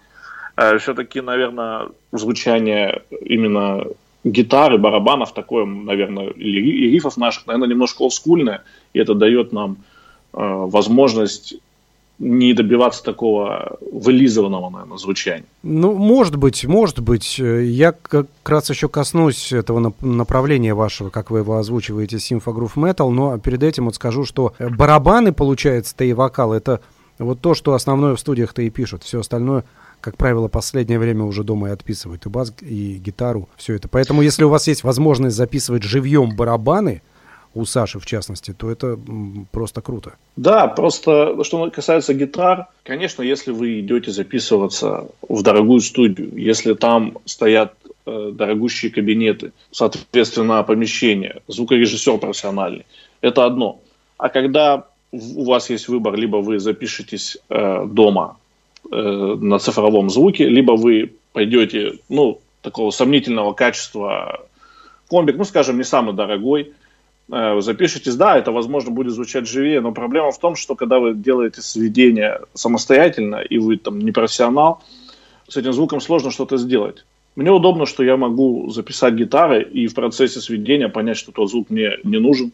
э, 0.56 0.78
все-таки, 0.78 1.20
наверное, 1.20 1.88
звучание 2.12 3.02
именно 3.24 3.84
гитары, 4.24 4.78
барабанов 4.78 5.34
такое, 5.34 5.64
наверное, 5.64 6.28
и 6.30 6.90
рифов 6.90 7.16
наших, 7.16 7.46
наверное, 7.46 7.68
немножко 7.68 8.02
олдскульное, 8.02 8.62
и 8.92 8.98
это 8.98 9.14
дает 9.14 9.52
нам 9.52 9.78
э, 10.32 10.38
возможность 10.38 11.54
не 12.18 12.52
добиваться 12.54 13.02
такого 13.02 13.78
вылизанного, 13.90 14.70
наверное, 14.70 14.96
звучания. 14.96 15.44
Ну, 15.64 15.94
может 15.94 16.36
быть, 16.36 16.64
может 16.64 17.00
быть. 17.00 17.38
Я 17.38 17.92
как 17.92 18.28
раз 18.44 18.70
еще 18.70 18.88
коснусь 18.88 19.52
этого 19.52 19.92
направления 20.00 20.72
вашего, 20.74 21.10
как 21.10 21.32
вы 21.32 21.40
его 21.40 21.56
озвучиваете, 21.56 22.20
симфогрув 22.20 22.76
метал, 22.76 23.10
но 23.10 23.38
перед 23.38 23.64
этим 23.64 23.86
вот 23.86 23.96
скажу, 23.96 24.24
что 24.24 24.54
барабаны, 24.60 25.32
получается-то 25.32 26.04
и 26.04 26.12
вокал, 26.12 26.52
это 26.52 26.80
вот 27.18 27.40
то, 27.40 27.54
что 27.54 27.74
основное 27.74 28.14
в 28.14 28.20
студиях-то 28.20 28.62
и 28.62 28.70
пишут. 28.70 29.02
Все 29.02 29.20
остальное 29.20 29.64
как 30.02 30.16
правило, 30.16 30.48
последнее 30.48 30.98
время 30.98 31.24
уже 31.24 31.44
дома 31.44 31.68
и 31.68 31.72
отписывают 31.72 32.26
и 32.26 32.28
бас, 32.28 32.52
и 32.60 32.98
гитару, 32.98 33.48
все 33.56 33.74
это. 33.74 33.88
Поэтому, 33.88 34.20
если 34.20 34.44
у 34.44 34.48
вас 34.48 34.66
есть 34.66 34.84
возможность 34.84 35.36
записывать 35.36 35.84
живьем 35.84 36.36
барабаны, 36.36 37.00
у 37.54 37.64
Саши 37.64 37.98
в 37.98 38.06
частности, 38.06 38.52
то 38.52 38.70
это 38.70 38.98
просто 39.50 39.82
круто. 39.82 40.14
Да, 40.36 40.68
просто 40.68 41.44
что 41.44 41.70
касается 41.70 42.14
гитар, 42.14 42.68
конечно, 42.82 43.22
если 43.22 43.52
вы 43.52 43.80
идете 43.80 44.10
записываться 44.10 45.08
в 45.28 45.42
дорогую 45.42 45.80
студию, 45.80 46.32
если 46.34 46.72
там 46.74 47.18
стоят 47.26 47.74
э, 48.06 48.30
дорогущие 48.32 48.90
кабинеты, 48.90 49.52
соответственно, 49.70 50.62
помещение, 50.62 51.42
звукорежиссер 51.46 52.18
профессиональный, 52.18 52.86
это 53.20 53.44
одно. 53.44 53.80
А 54.16 54.30
когда 54.30 54.86
у 55.10 55.44
вас 55.44 55.68
есть 55.68 55.88
выбор, 55.88 56.16
либо 56.16 56.38
вы 56.38 56.58
запишетесь 56.58 57.36
э, 57.50 57.86
дома 57.86 58.38
э, 58.92 59.36
на 59.40 59.58
цифровом 59.58 60.10
звуке, 60.10 60.48
либо 60.48 60.72
вы 60.72 61.14
пойдете, 61.32 61.98
ну, 62.08 62.40
такого 62.60 62.90
сомнительного 62.90 63.52
качества 63.54 64.46
комбик, 65.08 65.36
ну, 65.36 65.44
скажем, 65.44 65.78
не 65.78 65.84
самый 65.84 66.14
дорогой, 66.14 66.72
Э, 67.30 67.60
запишитесь, 67.60 68.16
да, 68.16 68.36
это, 68.36 68.52
возможно, 68.52 68.90
будет 68.90 69.12
звучать 69.12 69.48
живее, 69.48 69.80
но 69.80 69.92
проблема 69.92 70.32
в 70.32 70.38
том, 70.38 70.54
что 70.54 70.74
когда 70.74 70.98
вы 70.98 71.14
делаете 71.14 71.62
сведение 71.62 72.40
самостоятельно, 72.52 73.36
и 73.36 73.58
вы 73.58 73.78
там 73.78 74.00
не 74.00 74.12
профессионал, 74.12 74.82
с 75.48 75.56
этим 75.56 75.72
звуком 75.72 76.00
сложно 76.00 76.30
что-то 76.30 76.56
сделать. 76.58 77.04
Мне 77.34 77.50
удобно, 77.50 77.86
что 77.86 78.04
я 78.04 78.18
могу 78.18 78.68
записать 78.70 79.14
гитары 79.14 79.62
и 79.62 79.86
в 79.86 79.94
процессе 79.94 80.40
сведения 80.40 80.88
понять, 80.88 81.16
что 81.16 81.32
тот 81.32 81.50
звук 81.50 81.70
мне 81.70 81.92
не 82.04 82.18
нужен, 82.18 82.52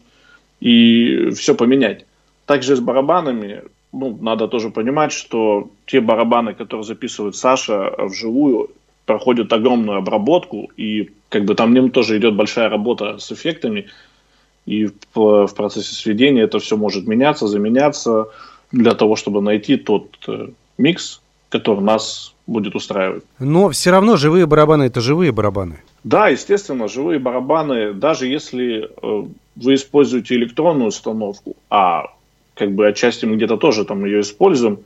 и 0.61 1.31
все 1.31 1.55
поменять. 1.55 2.05
Также 2.45 2.77
с 2.77 2.79
барабанами, 2.79 3.63
ну, 3.91 4.17
надо 4.21 4.47
тоже 4.47 4.69
понимать, 4.69 5.11
что 5.11 5.69
те 5.85 6.01
барабаны, 6.01 6.53
которые 6.53 6.83
записывает 6.83 7.35
Саша 7.35 7.93
вживую, 7.97 8.69
проходят 9.05 9.51
огромную 9.51 9.97
обработку, 9.97 10.69
и 10.77 11.09
как 11.29 11.45
бы 11.45 11.55
там 11.55 11.73
ним 11.73 11.89
тоже 11.89 12.17
идет 12.17 12.35
большая 12.35 12.69
работа 12.69 13.17
с 13.17 13.31
эффектами, 13.31 13.87
и 14.65 14.85
в, 14.85 15.47
в 15.47 15.55
процессе 15.55 15.95
сведения 15.95 16.43
это 16.43 16.59
все 16.59 16.77
может 16.77 17.07
меняться, 17.07 17.47
заменяться 17.47 18.27
для 18.71 18.93
того, 18.93 19.15
чтобы 19.15 19.41
найти 19.41 19.77
тот 19.77 20.09
э, 20.27 20.49
микс, 20.77 21.21
который 21.49 21.81
нас 21.81 22.35
будет 22.45 22.75
устраивать. 22.75 23.23
Но 23.39 23.69
все 23.69 23.89
равно 23.89 24.15
живые 24.17 24.45
барабаны 24.45 24.83
это 24.83 25.01
живые 25.01 25.31
барабаны. 25.31 25.79
Да, 26.03 26.27
естественно, 26.27 26.87
живые 26.87 27.19
барабаны, 27.19 27.93
даже 27.93 28.27
если 28.27 28.83
э, 28.83 29.25
вы 29.55 29.73
используете 29.73 30.35
электронную 30.35 30.89
установку, 30.89 31.55
а 31.69 32.05
как 32.59 32.75
бы 32.75 32.87
отчасти 32.87 33.25
мы 33.25 33.37
где-то 33.37 33.57
тоже 33.57 33.85
там 33.85 34.05
ее 34.05 34.19
используем, 34.19 34.79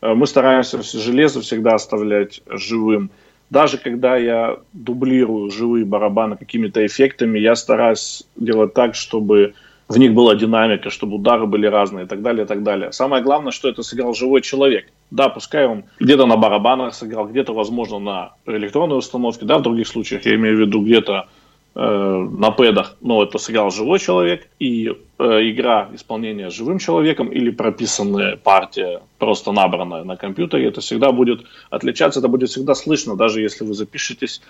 э, 0.00 0.14
мы 0.14 0.26
стараемся 0.26 0.82
железо 0.82 1.42
всегда 1.42 1.74
оставлять 1.74 2.40
живым. 2.48 3.10
Даже 3.50 3.78
когда 3.78 4.16
я 4.16 4.58
дублирую 4.72 5.50
живые 5.50 5.84
барабаны 5.84 6.36
какими-то 6.36 6.84
эффектами, 6.84 7.38
я 7.38 7.54
стараюсь 7.54 8.24
делать 8.36 8.74
так, 8.74 8.94
чтобы 8.94 9.54
в 9.88 9.98
них 9.98 10.12
была 10.12 10.34
динамика, 10.34 10.90
чтобы 10.90 11.16
удары 11.16 11.46
были 11.46 11.66
разные 11.66 12.04
и 12.04 12.08
так 12.08 12.20
далее, 12.20 12.44
и 12.44 12.46
так 12.46 12.62
далее. 12.62 12.92
Самое 12.92 13.22
главное, 13.22 13.52
что 13.52 13.68
это 13.68 13.82
сыграл 13.82 14.14
живой 14.14 14.42
человек. 14.42 14.86
Да, 15.10 15.28
пускай 15.28 15.66
он 15.66 15.84
где-то 15.98 16.26
на 16.26 16.36
барабанах 16.36 16.94
сыграл, 16.94 17.26
где-то, 17.26 17.54
возможно, 17.54 17.98
на 17.98 18.32
электронной 18.46 18.98
установке, 18.98 19.46
да, 19.46 19.58
в 19.58 19.62
других 19.62 19.86
случаях, 19.86 20.26
я 20.26 20.34
имею 20.34 20.56
в 20.56 20.60
виду 20.60 20.82
где-то 20.82 21.28
на 21.80 22.50
пэдах, 22.50 22.96
но 23.00 23.22
это 23.22 23.38
сыграл 23.38 23.70
живой 23.70 24.00
человек, 24.00 24.48
и 24.58 24.88
э, 24.88 25.24
игра 25.50 25.88
исполнения 25.94 26.50
живым 26.50 26.80
человеком 26.80 27.28
или 27.28 27.50
прописанная 27.50 28.36
партия, 28.36 29.00
просто 29.18 29.52
набранная 29.52 30.02
на 30.02 30.16
компьютере, 30.16 30.66
это 30.66 30.80
всегда 30.80 31.12
будет 31.12 31.44
отличаться, 31.70 32.18
это 32.18 32.26
будет 32.26 32.50
всегда 32.50 32.74
слышно, 32.74 33.16
даже 33.16 33.40
если 33.40 33.64
вы 33.64 33.74
запишетесь 33.74 34.40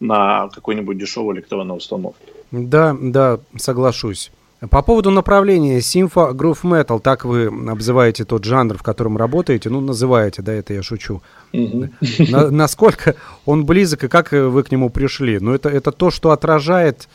на 0.00 0.48
какой-нибудь 0.48 0.96
дешевой 0.96 1.36
электронной 1.36 1.76
установке. 1.76 2.24
Да, 2.50 2.96
да, 2.98 3.40
соглашусь. 3.56 4.30
По 4.68 4.82
поводу 4.82 5.10
направления 5.10 5.80
симфа 5.80 6.32
грув 6.32 6.64
метал, 6.64 7.00
так 7.00 7.24
вы 7.24 7.46
обзываете 7.46 8.24
тот 8.24 8.44
жанр, 8.44 8.76
в 8.76 8.82
котором 8.82 9.16
работаете, 9.16 9.70
ну, 9.70 9.80
называете, 9.80 10.42
да, 10.42 10.52
это 10.52 10.74
я 10.74 10.82
шучу. 10.82 11.22
На, 11.52 12.50
насколько 12.50 13.14
он 13.46 13.64
близок 13.64 14.04
и 14.04 14.08
как 14.08 14.32
вы 14.32 14.62
к 14.62 14.70
нему 14.70 14.90
пришли? 14.90 15.38
Ну, 15.38 15.54
это, 15.54 15.70
это 15.70 15.92
то, 15.92 16.10
что 16.10 16.30
отражает 16.30 17.08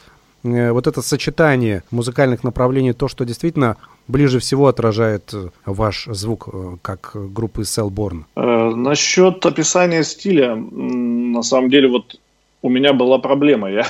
э, 0.44 0.72
вот 0.72 0.88
это 0.88 1.04
сочетание 1.04 1.84
музыкальных 1.92 2.44
направлений, 2.44 2.94
то, 2.94 3.08
что 3.08 3.26
действительно 3.26 3.78
ближе 4.08 4.40
всего 4.40 4.68
отражает 4.68 5.32
э, 5.34 5.50
ваш 5.66 6.06
звук, 6.06 6.50
э, 6.52 6.78
как 6.82 7.12
группы 7.14 7.62
Cellborn. 7.62 8.24
Э, 8.36 8.70
насчет 8.76 9.46
описания 9.46 10.04
стиля, 10.04 10.56
на 10.56 11.44
самом 11.44 11.70
деле, 11.70 11.90
вот 11.90 12.20
у 12.64 12.70
меня 12.70 12.94
была 12.94 13.20
проблема. 13.20 13.70
Я 13.70 13.86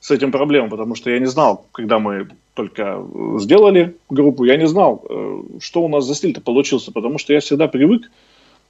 с 0.00 0.10
этим 0.10 0.32
проблема, 0.32 0.68
потому 0.68 0.94
что 0.94 1.10
я 1.10 1.18
не 1.18 1.26
знал, 1.26 1.66
когда 1.72 1.98
мы 1.98 2.28
только 2.54 3.04
сделали 3.36 3.96
группу, 4.08 4.44
я 4.44 4.56
не 4.56 4.66
знал, 4.66 5.04
э, 5.08 5.42
что 5.60 5.82
у 5.82 5.88
нас 5.88 6.04
за 6.04 6.14
стиль-то 6.14 6.40
получился, 6.40 6.90
потому 6.90 7.18
что 7.18 7.32
я 7.32 7.40
всегда 7.40 7.68
привык 7.68 8.10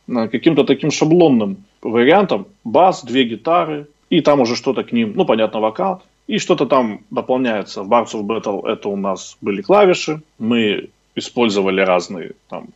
к 0.06 0.28
каким-то 0.28 0.64
таким 0.64 0.90
шаблонным 0.90 1.64
вариантам. 1.82 2.46
Бас, 2.64 3.04
две 3.04 3.24
гитары, 3.24 3.86
и 4.10 4.20
там 4.20 4.40
уже 4.40 4.56
что-то 4.56 4.82
к 4.82 4.92
ним, 4.92 5.12
ну, 5.14 5.24
понятно, 5.24 5.60
вокал, 5.60 6.02
и 6.26 6.38
что-то 6.38 6.66
там 6.66 7.00
дополняется. 7.10 7.82
В 7.82 7.88
Bards 7.88 8.12
of 8.14 8.22
Battle 8.22 8.68
это 8.68 8.88
у 8.88 8.96
нас 8.96 9.36
были 9.40 9.62
клавиши, 9.62 10.22
мы 10.38 10.90
использовали 11.14 11.80
разные 11.80 12.32
там 12.48 12.68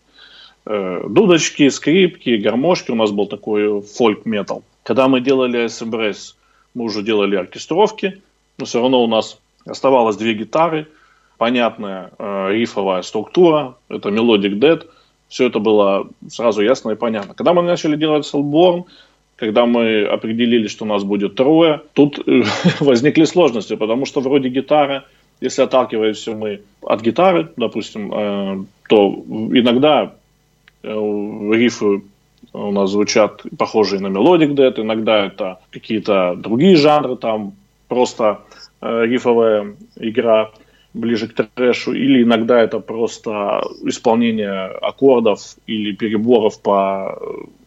э, 0.67 1.05
дудочки, 1.09 1.69
скрипки, 1.69 2.37
гармошки, 2.37 2.93
у 2.93 2.97
нас 2.97 3.11
был 3.11 3.27
такой 3.27 3.81
фольк-метал. 3.83 4.63
Когда 4.85 5.09
мы 5.09 5.21
делали 5.21 5.65
SMBRS, 5.67 6.35
мы 6.75 6.85
уже 6.85 7.03
делали 7.03 7.37
оркестровки, 7.37 8.23
но 8.59 8.65
все 8.65 8.81
равно 8.81 9.03
у 9.03 9.07
нас 9.07 9.39
оставалось 9.67 10.17
две 10.17 10.35
гитары, 10.35 10.89
понятная 11.39 12.11
э, 12.19 12.53
рифовая 12.53 13.03
структура, 13.03 13.77
это 13.89 14.11
Melodic 14.11 14.59
Dead, 14.59 14.87
все 15.29 15.47
это 15.47 15.59
было 15.59 16.09
сразу 16.29 16.63
ясно 16.63 16.93
и 16.93 16.97
понятно. 16.97 17.35
Когда 17.35 17.55
мы 17.55 17.63
начали 17.63 17.97
делать 17.97 18.31
Soulborn, 18.33 18.85
когда 19.37 19.67
мы 19.67 20.05
определили, 20.05 20.69
что 20.69 20.85
у 20.85 20.89
нас 20.89 21.03
будет 21.03 21.35
трое, 21.35 21.83
тут 21.93 22.21
э, 22.27 22.43
возникли 22.81 23.25
сложности, 23.25 23.77
потому 23.77 24.07
что 24.07 24.21
вроде 24.21 24.49
гитары, 24.49 25.03
если 25.41 25.63
отталкиваемся 25.63 26.33
мы 26.33 26.61
от 26.83 27.03
гитары, 27.03 27.49
допустим, 27.57 28.13
э, 28.13 28.65
то 28.89 29.25
иногда 29.53 30.15
э, 30.83 30.89
рифы 30.89 32.03
у 32.53 32.71
нас 32.71 32.91
звучат 32.91 33.43
похожие 33.59 34.01
на 34.01 34.07
Melodic 34.07 34.55
Dead, 34.55 34.81
иногда 34.81 35.27
это 35.27 35.59
какие-то 35.71 36.37
другие 36.37 36.77
жанры, 36.77 37.17
там 37.17 37.55
просто 37.89 38.41
э, 38.81 39.07
рифовая 39.07 39.77
игра 39.97 40.51
ближе 40.95 41.29
к 41.29 41.35
трэшу, 41.55 41.93
или 41.93 42.23
иногда 42.23 42.61
это 42.61 42.79
просто 42.79 43.63
исполнение 43.83 44.67
аккордов 44.67 45.41
или 45.67 45.93
переборов 45.93 46.61
по 46.63 47.19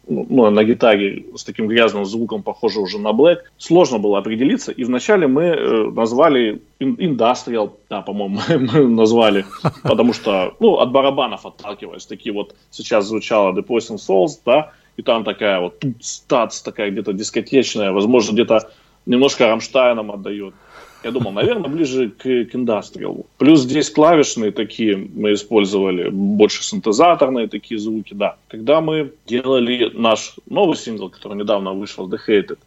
ну, 0.08 0.50
на 0.50 0.64
гитаре 0.64 1.26
с 1.36 1.44
таким 1.44 1.68
грязным 1.68 2.06
звуком, 2.06 2.44
похоже 2.44 2.80
уже 2.80 3.00
на 3.00 3.10
Black, 3.10 3.40
сложно 3.58 4.00
было 4.00 4.20
определиться. 4.20 4.72
И 4.72 4.84
вначале 4.84 5.28
мы 5.28 5.44
э, 5.44 5.92
назвали 5.92 6.62
Industrial, 6.80 7.72
да, 7.90 8.02
по-моему, 8.02 8.40
мы 8.50 8.88
назвали, 8.88 9.46
потому 9.84 10.14
что, 10.14 10.56
ну, 10.60 10.76
от 10.76 10.92
барабанов 10.92 11.46
отталкиваясь, 11.46 12.06
такие 12.06 12.34
вот 12.34 12.56
сейчас 12.72 13.06
звучало 13.06 13.54
The 13.54 13.66
Poison 13.66 13.98
Souls, 13.98 14.40
да, 14.46 14.72
и 14.96 15.04
там 15.04 15.24
такая 15.24 15.60
вот 15.60 15.80
тут 15.80 16.04
стац, 16.04 16.62
такая 16.62 16.90
где-то 16.90 17.14
дискотечная, 17.14 17.92
возможно, 17.92 18.34
где-то 18.34 18.72
немножко 19.08 19.48
Рамштайном 19.48 20.12
отдает. 20.12 20.54
Я 21.04 21.12
думал, 21.12 21.32
наверное, 21.32 21.70
ближе 21.70 22.10
к, 22.10 22.24
к 22.24 22.56
индастриалу. 22.56 23.28
Плюс 23.38 23.62
здесь 23.62 23.90
клавишные 23.90 24.52
такие 24.52 24.98
мы 24.98 25.34
использовали, 25.34 26.10
больше 26.10 26.64
синтезаторные 26.64 27.48
такие 27.48 27.80
звуки, 27.80 28.14
да. 28.14 28.36
Когда 28.48 28.82
мы 28.82 29.14
делали 29.26 29.92
наш 29.94 30.36
новый 30.48 30.76
сингл, 30.76 31.10
который 31.10 31.38
недавно 31.38 31.74
вышел, 31.74 32.10
The 32.10 32.18
Hated, 32.28 32.58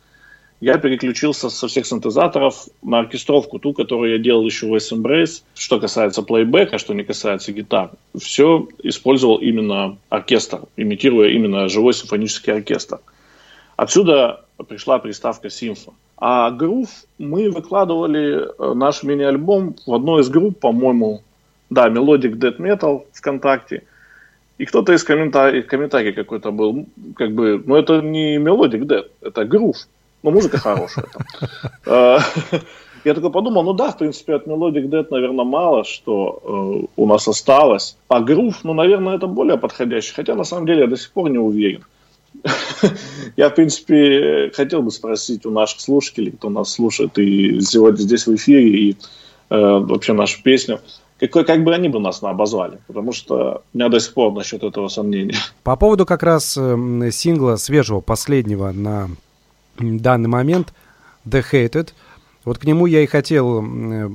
я 0.60 0.76
переключился 0.76 1.48
со 1.48 1.68
всех 1.68 1.86
синтезаторов 1.86 2.68
на 2.82 3.00
оркестровку, 3.00 3.58
ту, 3.58 3.72
которую 3.72 4.12
я 4.12 4.18
делал 4.18 4.44
еще 4.44 4.66
в 4.66 4.74
S-Embrace. 4.74 5.42
Что 5.54 5.80
касается 5.80 6.22
плейбека, 6.22 6.76
что 6.78 6.92
не 6.92 7.02
касается 7.02 7.52
гитар, 7.52 7.92
все 8.18 8.68
использовал 8.82 9.38
именно 9.38 9.96
оркестр, 10.10 10.60
имитируя 10.76 11.30
именно 11.30 11.68
живой 11.68 11.94
симфонический 11.94 12.52
оркестр. 12.52 13.00
Отсюда 13.76 14.44
пришла 14.68 14.98
приставка 14.98 15.48
симфо. 15.48 15.94
А 16.20 16.50
грув 16.50 16.88
мы 17.18 17.50
выкладывали 17.50 18.46
э, 18.46 18.74
наш 18.74 19.02
мини-альбом 19.02 19.74
в 19.86 19.94
одной 19.94 20.20
из 20.20 20.28
групп, 20.28 20.58
по-моему, 20.60 21.22
да, 21.70 21.88
Melodic 21.88 22.34
Dead 22.34 22.58
Metal 22.58 23.06
ВКонтакте. 23.14 23.84
И 24.58 24.66
кто-то 24.66 24.92
из 24.92 25.02
комментариев, 25.02 25.66
комментарий 25.66 26.12
какой-то 26.12 26.52
был, 26.52 26.84
как 27.16 27.32
бы, 27.32 27.62
ну 27.64 27.74
это 27.74 28.02
не 28.02 28.36
Melodic 28.36 28.82
Dead, 28.82 29.10
это 29.22 29.46
грув. 29.46 29.76
Ну, 30.22 30.30
музыка 30.30 30.58
хорошая. 30.58 31.06
Э, 31.86 32.18
я 33.04 33.14
такой 33.14 33.30
подумал, 33.30 33.62
ну 33.62 33.72
да, 33.72 33.90
в 33.90 33.96
принципе, 33.96 34.34
от 34.34 34.46
Melodic 34.46 34.90
Dead, 34.90 35.06
наверное, 35.10 35.46
мало 35.46 35.84
что 35.84 36.42
э, 36.44 36.86
у 36.96 37.06
нас 37.06 37.26
осталось. 37.28 37.96
А 38.08 38.20
грув, 38.20 38.62
ну, 38.62 38.74
наверное, 38.74 39.16
это 39.16 39.26
более 39.26 39.56
подходящий. 39.56 40.12
Хотя, 40.14 40.34
на 40.34 40.44
самом 40.44 40.66
деле, 40.66 40.80
я 40.80 40.86
до 40.86 40.98
сих 40.98 41.10
пор 41.12 41.30
не 41.30 41.38
уверен. 41.38 41.82
Я, 43.36 43.50
в 43.50 43.54
принципе, 43.54 44.50
хотел 44.54 44.82
бы 44.82 44.90
спросить 44.90 45.46
у 45.46 45.50
наших 45.50 45.80
слушателей, 45.80 46.32
кто 46.32 46.48
нас 46.50 46.72
слушает 46.72 47.18
и 47.18 47.60
сегодня 47.60 47.98
здесь 47.98 48.26
в 48.26 48.34
эфире, 48.34 48.68
и 48.68 48.90
э, 48.92 48.96
вообще 49.50 50.12
нашу 50.12 50.42
песню, 50.42 50.80
какой, 51.18 51.44
как 51.44 51.62
бы 51.64 51.74
они 51.74 51.88
бы 51.88 52.00
нас 52.00 52.22
обозвали, 52.22 52.78
потому 52.86 53.12
что 53.12 53.62
у 53.72 53.76
меня 53.76 53.88
до 53.88 54.00
сих 54.00 54.14
пор 54.14 54.32
насчет 54.32 54.62
этого 54.62 54.88
сомнения. 54.88 55.36
По 55.62 55.76
поводу 55.76 56.06
как 56.06 56.22
раз 56.22 56.56
э, 56.58 57.10
сингла 57.12 57.56
свежего, 57.56 58.00
последнего 58.00 58.72
на 58.72 59.10
данный 59.78 60.28
момент, 60.28 60.72
The 61.26 61.44
Hated, 61.52 61.90
вот 62.44 62.58
к 62.58 62.64
нему 62.64 62.86
я 62.86 63.02
и 63.02 63.06
хотел 63.06 63.62
э, 63.62 64.10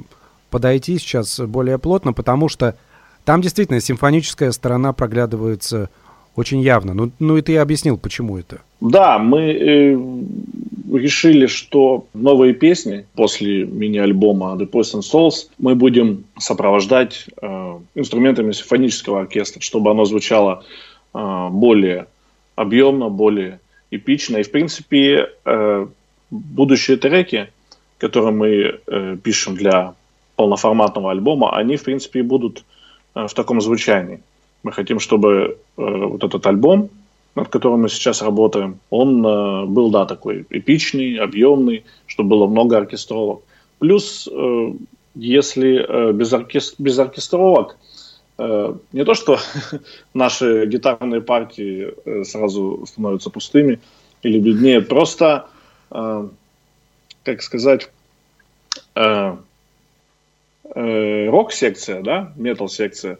подойти 0.49 0.97
сейчас 0.97 1.39
более 1.39 1.77
плотно, 1.77 2.11
потому 2.11 2.49
что 2.49 2.75
там 3.23 3.41
действительно 3.41 3.79
симфоническая 3.79 4.51
сторона 4.51 4.93
проглядывается 4.93 5.89
очень 6.35 6.61
явно. 6.61 6.93
Ну, 6.93 7.11
ну 7.19 7.37
и 7.37 7.41
ты 7.41 7.57
объяснил, 7.57 7.97
почему 7.97 8.37
это. 8.37 8.61
Да, 8.81 9.17
мы 9.19 9.41
э, 9.41 9.97
решили, 10.97 11.47
что 11.47 12.05
новые 12.13 12.53
песни 12.53 13.05
после 13.15 13.65
мини-альбома 13.65 14.55
The 14.55 14.69
Poison 14.69 15.01
Souls 15.01 15.49
мы 15.57 15.75
будем 15.75 16.25
сопровождать 16.37 17.25
э, 17.41 17.79
инструментами 17.95 18.51
симфонического 18.51 19.21
оркестра, 19.21 19.61
чтобы 19.61 19.91
оно 19.91 20.05
звучало 20.05 20.63
э, 21.13 21.47
более 21.51 22.07
объемно, 22.55 23.09
более 23.09 23.59
эпично. 23.91 24.37
И, 24.37 24.43
в 24.43 24.51
принципе, 24.51 25.29
э, 25.45 25.87
будущие 26.31 26.97
треки, 26.97 27.49
которые 27.97 28.33
мы 28.33 28.79
э, 28.87 29.17
пишем 29.23 29.55
для 29.55 29.93
полноформатного 30.35 31.11
альбома, 31.11 31.55
они, 31.55 31.77
в 31.77 31.83
принципе, 31.83 32.23
будут 32.23 32.63
э, 33.15 33.27
в 33.27 33.33
таком 33.33 33.61
звучании. 33.61 34.19
Мы 34.65 34.71
хотим, 34.71 34.99
чтобы 34.99 35.29
э, 35.29 35.51
вот 35.77 36.23
этот 36.23 36.47
альбом, 36.47 36.89
над 37.35 37.49
которым 37.49 37.83
мы 37.83 37.89
сейчас 37.89 38.23
работаем, 38.23 38.79
он 38.89 39.23
э, 39.23 39.65
был, 39.67 39.91
да, 39.91 40.05
такой 40.05 40.47
эпичный, 40.49 41.17
объемный, 41.17 41.83
чтобы 42.07 42.29
было 42.29 42.47
много 42.47 42.75
оркестровок. 42.77 43.43
Плюс, 43.77 44.27
э, 44.27 44.73
если 45.13 45.85
э, 45.87 46.13
без, 46.13 46.33
оркестр, 46.33 46.75
без 46.79 46.97
оркестровок, 46.97 47.77
э, 48.39 48.73
не 48.91 49.05
то, 49.05 49.13
что 49.13 49.37
наши 50.15 50.65
гитарные 50.65 51.21
партии 51.21 51.93
э, 52.03 52.23
сразу 52.23 52.87
становятся 52.87 53.29
пустыми 53.29 53.79
или 54.23 54.39
беднее, 54.39 54.81
просто, 54.81 55.45
э, 55.91 56.27
как 57.23 57.43
сказать, 57.43 57.91
рок-секция, 60.73 62.01
да, 62.01 62.33
метал-секция, 62.35 63.19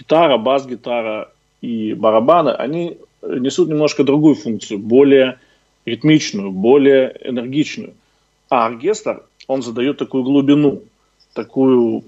гитара, 0.00 0.38
бас-гитара 0.38 1.30
и 1.60 1.94
барабаны, 1.94 2.50
они 2.50 2.98
несут 3.22 3.68
немножко 3.68 4.02
другую 4.02 4.34
функцию, 4.34 4.78
более 4.78 5.38
ритмичную, 5.84 6.50
более 6.50 7.16
энергичную. 7.22 7.92
А 8.48 8.66
оркестр, 8.66 9.22
он 9.46 9.62
задает 9.62 9.98
такую 9.98 10.24
глубину, 10.24 10.82
такую, 11.34 12.02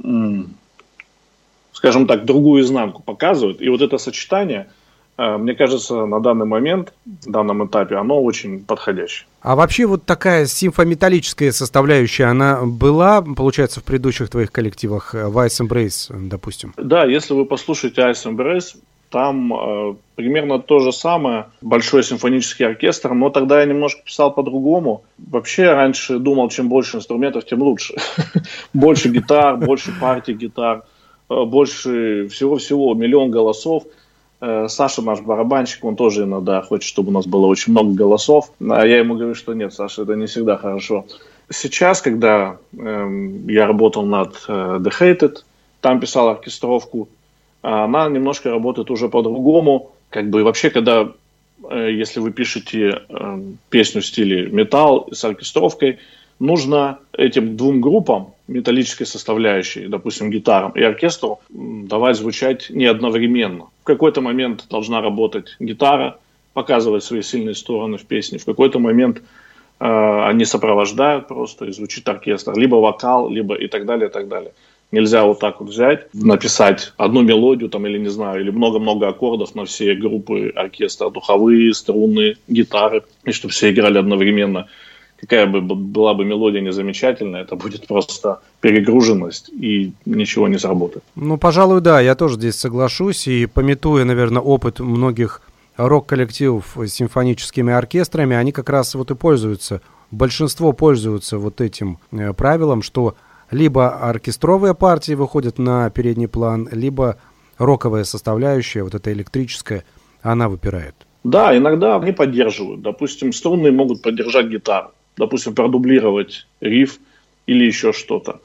скажем 1.73 2.07
так, 2.07 2.25
другую 2.25 2.63
изнанку 2.63 3.03
показывает. 3.03 3.61
И 3.61 3.69
вот 3.69 3.83
это 3.83 3.99
сочетание– 3.99 4.69
мне 5.19 5.55
кажется, 5.55 6.07
на 6.07 6.21
данный 6.21 6.47
момент, 6.47 6.95
на 7.27 7.33
данном 7.33 7.67
этапе, 7.67 7.97
оно 7.97 8.23
очень 8.23 8.65
подходящее. 8.65 9.27
А 9.43 9.57
вообще 9.57 9.87
вот 9.87 10.05
такая 10.05 10.47
симфометаллическая 10.47 11.53
составляющая, 11.53 12.25
она 12.25 12.63
была, 12.65 13.23
получается, 13.23 13.81
в 13.81 13.85
предыдущих 13.85 14.31
твоих 14.31 14.51
коллективах, 14.51 15.15
э, 15.15 15.27
в 15.29 15.39
Ice 15.39 15.61
Embrace, 15.61 16.29
допустим? 16.29 16.73
Да, 16.77 17.05
если 17.05 17.35
вы 17.35 17.45
послушаете 17.45 18.03
Ice 18.03 18.25
Embrace, 18.25 18.77
там 19.11 19.53
э, 19.53 19.95
примерно 20.15 20.59
то 20.59 20.79
же 20.79 20.93
самое, 20.93 21.47
большой 21.61 22.03
симфонический 22.03 22.67
оркестр, 22.67 23.13
но 23.13 23.29
тогда 23.29 23.61
я 23.61 23.67
немножко 23.67 24.03
писал 24.03 24.33
по-другому. 24.33 25.05
Вообще 25.19 25.73
раньше 25.73 26.19
думал, 26.19 26.49
чем 26.49 26.69
больше 26.69 26.97
инструментов, 26.97 27.45
тем 27.45 27.61
лучше. 27.63 27.95
Больше 28.73 29.11
гитар, 29.11 29.59
больше 29.59 29.93
партий 30.01 30.33
гитар, 30.33 30.85
э, 31.29 31.45
больше 31.45 32.29
всего-всего, 32.29 32.95
миллион 32.95 33.31
голосов– 33.31 33.83
Э, 33.93 34.02
Саша, 34.67 35.03
наш 35.03 35.21
барабанщик, 35.21 35.85
он 35.85 35.95
тоже 35.95 36.25
иногда 36.25 36.63
хочет, 36.63 36.89
чтобы 36.89 37.11
у 37.11 37.13
нас 37.13 37.27
было 37.27 37.47
очень 37.47 37.73
много 37.73 37.95
голосов. 37.95 38.51
А 38.61 38.85
я 38.85 38.99
ему 38.99 39.15
говорю, 39.15 39.37
что 39.37 39.55
нет, 39.55 39.73
Саша, 39.73 40.03
это 40.03 40.17
не 40.17 40.27
всегда 40.27 40.57
хорошо. 40.57 41.07
Сейчас, 41.49 42.01
когда 42.03 42.57
э, 42.77 43.39
я 43.47 43.67
работал 43.67 44.05
над 44.05 44.45
э, 44.49 44.79
The 44.81 44.91
Hated, 45.01 45.37
там 45.81 46.01
писал 46.01 46.29
оркестровку, 46.29 47.09
она 47.63 48.09
немножко 48.09 48.51
работает 48.51 48.91
уже 48.91 49.09
по-другому. 49.09 49.93
Как 50.11 50.29
бы 50.29 50.43
вообще, 50.43 50.71
когда, 50.71 51.13
э, 51.71 51.93
если 51.93 52.21
вы 52.21 52.33
пишете 52.33 53.03
э, 53.09 53.43
песню 53.71 54.01
в 54.01 54.07
стиле 54.07 54.49
металл 54.51 55.09
с 55.13 55.25
оркестровкой, 55.25 55.99
нужно 56.39 56.99
этим 57.13 57.57
двум 57.57 57.81
группам 57.81 58.35
металлической 58.49 59.05
составляющей, 59.05 59.87
допустим, 59.87 60.31
гитарам 60.31 60.73
и 60.73 60.83
оркестру, 60.83 61.41
давать 61.51 62.17
звучать 62.17 62.71
не 62.71 62.87
одновременно. 62.87 63.67
В 63.83 63.85
какой-то 63.85 64.21
момент 64.21 64.67
должна 64.71 65.01
работать 65.01 65.57
гитара, 65.59 66.19
показывать 66.53 67.03
свои 67.03 67.23
сильные 67.23 67.57
стороны 67.57 67.99
в 67.99 68.05
песне. 68.05 68.39
В 68.39 68.45
какой-то 68.45 68.79
момент 68.79 69.23
э, 69.81 70.23
они 70.29 70.45
сопровождают 70.45 71.27
просто, 71.27 71.65
и 71.65 71.73
звучит 71.73 72.09
оркестр. 72.09 72.57
Либо 72.57 72.77
вокал, 72.77 73.29
либо 73.29 73.57
и 73.57 73.67
так 73.67 73.85
далее, 73.85 74.09
и 74.09 74.13
так 74.13 74.29
далее. 74.29 74.53
Нельзя 74.93 75.25
вот 75.25 75.41
так 75.41 75.61
вот 75.61 75.71
взять, 75.71 76.07
написать 76.15 76.93
одну 76.97 77.23
мелодию 77.23 77.71
там 77.71 77.85
или 77.87 77.99
не 77.99 78.11
знаю, 78.11 78.43
или 78.43 78.51
много-много 78.51 79.09
аккордов 79.09 79.55
на 79.57 79.65
все 79.65 79.95
группы 79.95 80.53
оркестра, 80.55 81.11
духовые, 81.11 81.75
струнные, 81.75 82.37
гитары, 82.47 83.03
и 83.25 83.33
чтобы 83.33 83.53
все 83.53 83.71
играли 83.71 83.99
одновременно 83.99 84.69
какая 85.23 85.47
бы 85.47 85.61
была 85.61 86.15
бы 86.15 86.25
мелодия 86.25 86.61
незамечательная, 86.61 87.43
это 87.43 87.55
будет 87.55 87.87
просто 87.87 88.41
перегруженность 88.61 89.51
и 89.51 89.93
ничего 90.05 90.49
не 90.49 90.59
сработает. 90.59 91.05
Ну, 91.15 91.39
пожалуй, 91.39 91.81
да, 91.81 92.01
я 92.01 92.15
тоже 92.17 92.35
здесь 92.35 92.57
соглашусь 92.57 93.29
и 93.29 93.47
пометуя, 93.47 94.05
наверное, 94.05 94.43
опыт 94.43 94.81
многих 94.81 95.41
рок-коллективов 95.77 96.77
с 96.77 96.91
симфоническими 96.91 97.73
оркестрами, 97.73 98.37
они 98.37 98.51
как 98.53 98.69
раз 98.69 98.95
вот 98.95 99.13
и 99.13 99.15
пользуются, 99.15 99.81
большинство 100.11 100.73
пользуются 100.73 101.39
вот 101.39 101.61
этим 101.61 101.99
э, 102.11 102.33
правилом, 102.33 102.83
что 102.83 103.15
либо 103.51 103.91
оркестровые 103.91 104.75
партии 104.75 105.13
выходят 105.13 105.59
на 105.59 105.89
передний 105.91 106.29
план, 106.29 106.69
либо 106.73 107.17
роковая 107.59 108.05
составляющая, 108.05 108.83
вот 108.83 108.95
эта 108.95 109.13
электрическая, 109.13 109.85
она 110.21 110.49
выпирает. 110.49 110.95
Да, 111.23 111.57
иногда 111.57 111.97
они 111.97 112.11
поддерживают. 112.11 112.83
Допустим, 112.83 113.33
струнные 113.33 113.71
могут 113.71 114.03
поддержать 114.03 114.47
гитару 114.47 114.91
допустим, 115.17 115.55
продублировать 115.55 116.47
риф 116.61 116.99
или 117.47 117.65
еще 117.65 117.93
что-то. 117.93 118.41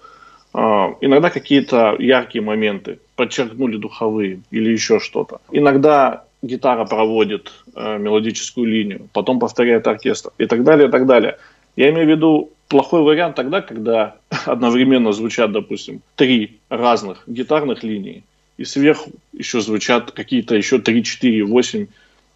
А, 0.54 0.96
иногда 1.02 1.30
какие-то 1.30 1.96
яркие 2.00 2.44
моменты, 2.44 3.00
подчеркнули 3.16 3.78
духовые 3.78 4.42
или 4.52 4.72
еще 4.72 5.00
что-то. 5.00 5.42
Иногда 5.52 6.24
гитара 6.42 6.86
проводит 6.86 7.52
э, 7.76 7.98
мелодическую 7.98 8.68
линию, 8.68 9.10
потом 9.14 9.40
повторяет 9.40 9.88
оркестр 9.88 10.32
и 10.38 10.46
так 10.46 10.64
далее, 10.64 10.88
и 10.88 10.92
так 10.92 11.06
далее. 11.06 11.38
Я 11.76 11.90
имею 11.90 12.08
в 12.08 12.10
виду 12.10 12.52
плохой 12.68 13.02
вариант 13.02 13.36
тогда, 13.36 13.62
когда 13.62 14.16
одновременно 14.46 15.12
звучат, 15.12 15.52
допустим, 15.52 16.02
три 16.16 16.60
разных 16.70 17.24
гитарных 17.28 17.84
линии, 17.84 18.24
и 18.58 18.66
сверху 18.66 19.12
еще 19.34 19.62
звучат 19.62 20.12
какие-то 20.12 20.56
еще 20.56 20.80
3, 20.80 21.04
4, 21.04 21.44
8 21.44 21.88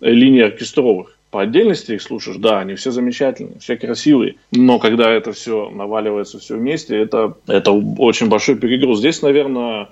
линий 0.02 0.42
оркестровых. 0.42 1.18
По 1.32 1.44
отдельности 1.44 1.94
их 1.94 2.02
слушаешь, 2.02 2.38
да, 2.38 2.60
они 2.60 2.76
все 2.76 2.92
замечательные, 2.92 3.58
все 3.60 3.78
красивые, 3.78 4.36
но 4.52 4.80
когда 4.80 5.10
это 5.10 5.32
все 5.32 5.70
наваливается 5.70 6.40
все 6.40 6.58
вместе, 6.58 7.02
это, 7.02 7.36
это 7.48 7.72
очень 7.72 8.28
большой 8.28 8.58
перегруз. 8.58 9.00
Здесь, 9.00 9.22
наверное, 9.22 9.88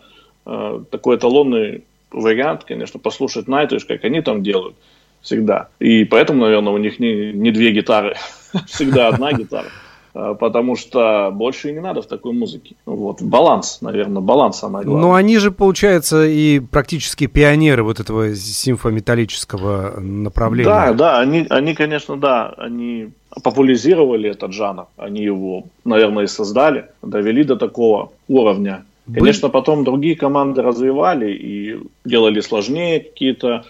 э, 0.46 0.84
такой 0.92 1.16
эталонный 1.16 1.86
вариант, 2.12 2.66
конечно, 2.66 3.00
послушать 3.00 3.48
Nightwish, 3.48 3.86
как 3.88 4.04
они 4.04 4.20
там 4.22 4.44
делают 4.44 4.76
всегда. 5.22 5.70
И 5.80 6.04
поэтому, 6.04 6.42
наверное, 6.42 6.74
у 6.74 6.78
них 6.78 7.00
не, 7.00 7.32
не 7.32 7.52
две 7.52 7.72
гитары, 7.72 8.16
всегда 8.68 9.08
одна 9.08 9.32
гитара. 9.32 9.70
А, 10.14 10.34
потому 10.34 10.76
что 10.76 11.32
больше 11.32 11.70
и 11.70 11.74
не 11.74 11.80
надо 11.80 12.02
в 12.02 12.08
такой 12.08 12.34
музыке. 12.34 12.76
Вот, 12.86 13.22
баланс, 13.22 13.80
наверное, 13.82 14.22
баланс 14.22 14.60
самое 14.60 14.86
главное. 14.86 15.08
Но 15.08 15.14
они 15.14 15.38
же, 15.38 15.52
получается, 15.52 16.26
и 16.26 16.60
практически 16.60 17.28
пионеры 17.28 17.84
вот 17.84 18.00
этого 18.00 18.36
симфометаллического 18.36 20.00
направления. 20.00 20.70
Да, 20.70 20.94
да, 20.94 21.20
они, 21.20 21.46
они, 21.50 21.74
конечно, 21.74 22.18
да, 22.18 22.54
они 22.58 23.10
популяризировали 23.44 24.30
этот 24.30 24.54
жанр, 24.54 24.88
они 24.98 25.24
его, 25.24 25.66
наверное, 25.86 26.24
и 26.24 26.28
создали, 26.28 26.86
довели 27.02 27.44
до 27.44 27.56
такого 27.56 28.12
уровня. 28.28 28.86
Конечно, 29.12 29.50
потом 29.50 29.84
другие 29.84 30.16
команды 30.16 30.62
развивали 30.62 31.32
и 31.32 31.80
делали 32.06 32.42
сложнее 32.42 33.00
какие-то 33.00 33.66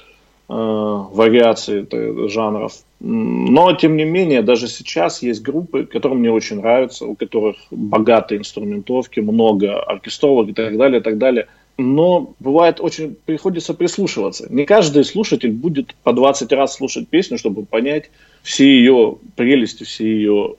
э, 0.50 0.54
вариации 0.54 1.88
жанров. 2.28 2.74
Но, 3.00 3.74
тем 3.74 3.96
не 3.96 4.04
менее, 4.04 4.42
даже 4.42 4.68
сейчас 4.68 5.22
есть 5.22 5.42
группы, 5.42 5.86
которые 5.86 6.18
мне 6.20 6.32
очень 6.32 6.58
нравятся, 6.58 7.06
у 7.06 7.16
которых 7.16 7.56
богатые 7.72 8.40
инструментовки, 8.40 9.22
много 9.22 9.80
оркестровок 9.80 10.50
и 10.50 10.54
так 10.54 10.78
далее, 10.78 11.00
и 11.00 11.04
так 11.04 11.18
далее. 11.18 11.48
Но 11.80 12.34
бывает 12.40 12.82
очень, 12.82 13.16
приходится 13.26 13.74
прислушиваться. 13.74 14.48
Не 14.50 14.66
каждый 14.66 15.06
слушатель 15.06 15.54
будет 15.54 15.96
по 16.04 16.12
20 16.12 16.52
раз 16.52 16.76
слушать 16.76 17.08
песню, 17.08 17.38
чтобы 17.38 17.66
понять 17.66 18.12
все 18.44 18.66
ее 18.66 19.16
прелести, 19.38 19.86
все 19.86 20.06
ее 20.06 20.56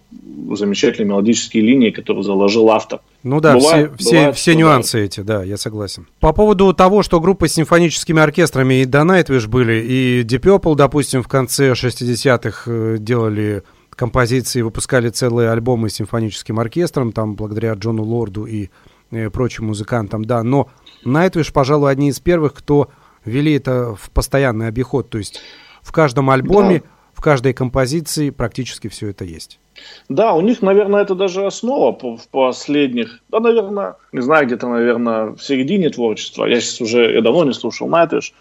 замечательные 0.55 1.09
мелодические 1.09 1.63
линии, 1.63 1.91
которые 1.91 2.25
заложил 2.25 2.71
автор. 2.71 3.01
Ну 3.23 3.39
да, 3.41 3.55
бывает, 3.55 3.93
все, 3.99 4.11
бывает, 4.11 4.35
все, 4.35 4.43
все 4.43 4.59
нюансы 4.59 4.97
бывает. 4.97 5.13
эти, 5.13 5.21
да, 5.21 5.45
я 5.45 5.59
согласен. 5.59 6.07
По 6.21 6.33
поводу 6.33 6.73
того, 6.73 7.03
что 7.03 7.21
группы 7.21 7.49
с 7.49 7.53
симфоническими 7.53 8.23
оркестрами 8.23 8.81
и 8.81 8.87
до 8.87 9.01
Nightwish 9.01 9.47
были, 9.47 9.75
и 9.83 10.23
Deep 10.23 10.41
Purple, 10.41 10.75
допустим, 10.75 11.23
в 11.23 11.29
конце 11.29 11.73
60-х 11.73 12.63
э, 12.67 12.97
делали 12.99 13.63
композиции, 13.91 14.63
выпускали 14.63 15.11
целые 15.11 15.51
альбомы 15.51 15.91
с 15.91 15.95
симфоническим 15.97 16.59
оркестром, 16.59 17.13
там 17.13 17.35
благодаря 17.35 17.75
Джону 17.75 18.05
Лорду 18.05 18.47
и 18.47 18.71
э, 19.11 19.29
прочим 19.29 19.67
музыкантам, 19.67 20.25
да, 20.25 20.43
но 20.43 20.71
Nightwish, 21.05 21.53
пожалуй, 21.53 21.91
одни 21.91 22.09
из 22.09 22.21
первых, 22.21 22.55
кто 22.55 22.89
ввели 23.25 23.55
это 23.55 23.95
в 23.95 24.11
постоянный 24.11 24.69
обиход, 24.69 25.11
то 25.11 25.19
есть 25.19 25.41
в 25.83 25.93
каждом 25.93 26.31
альбоме, 26.31 26.81
да. 26.81 26.87
в 27.15 27.23
каждой 27.23 27.53
композиции 27.53 28.31
практически 28.31 28.89
все 28.89 29.09
это 29.09 29.25
есть. 29.25 29.59
Да, 30.09 30.35
у 30.35 30.41
них, 30.41 30.63
наверное, 30.63 31.03
это 31.03 31.15
даже 31.15 31.47
основа 31.47 31.93
в 31.93 32.29
последних, 32.29 33.21
да, 33.29 33.41
наверное, 33.41 33.97
не 34.13 34.21
знаю, 34.21 34.47
где-то, 34.47 34.69
наверное, 34.69 35.33
в 35.33 35.43
середине 35.43 35.91
творчества. 35.91 36.45
Я 36.45 36.61
сейчас 36.61 36.81
уже, 36.81 37.13
я 37.13 37.23
давно 37.23 37.45
не 37.45 37.53
слушал 37.53 37.89
Nightwish, 37.89 38.33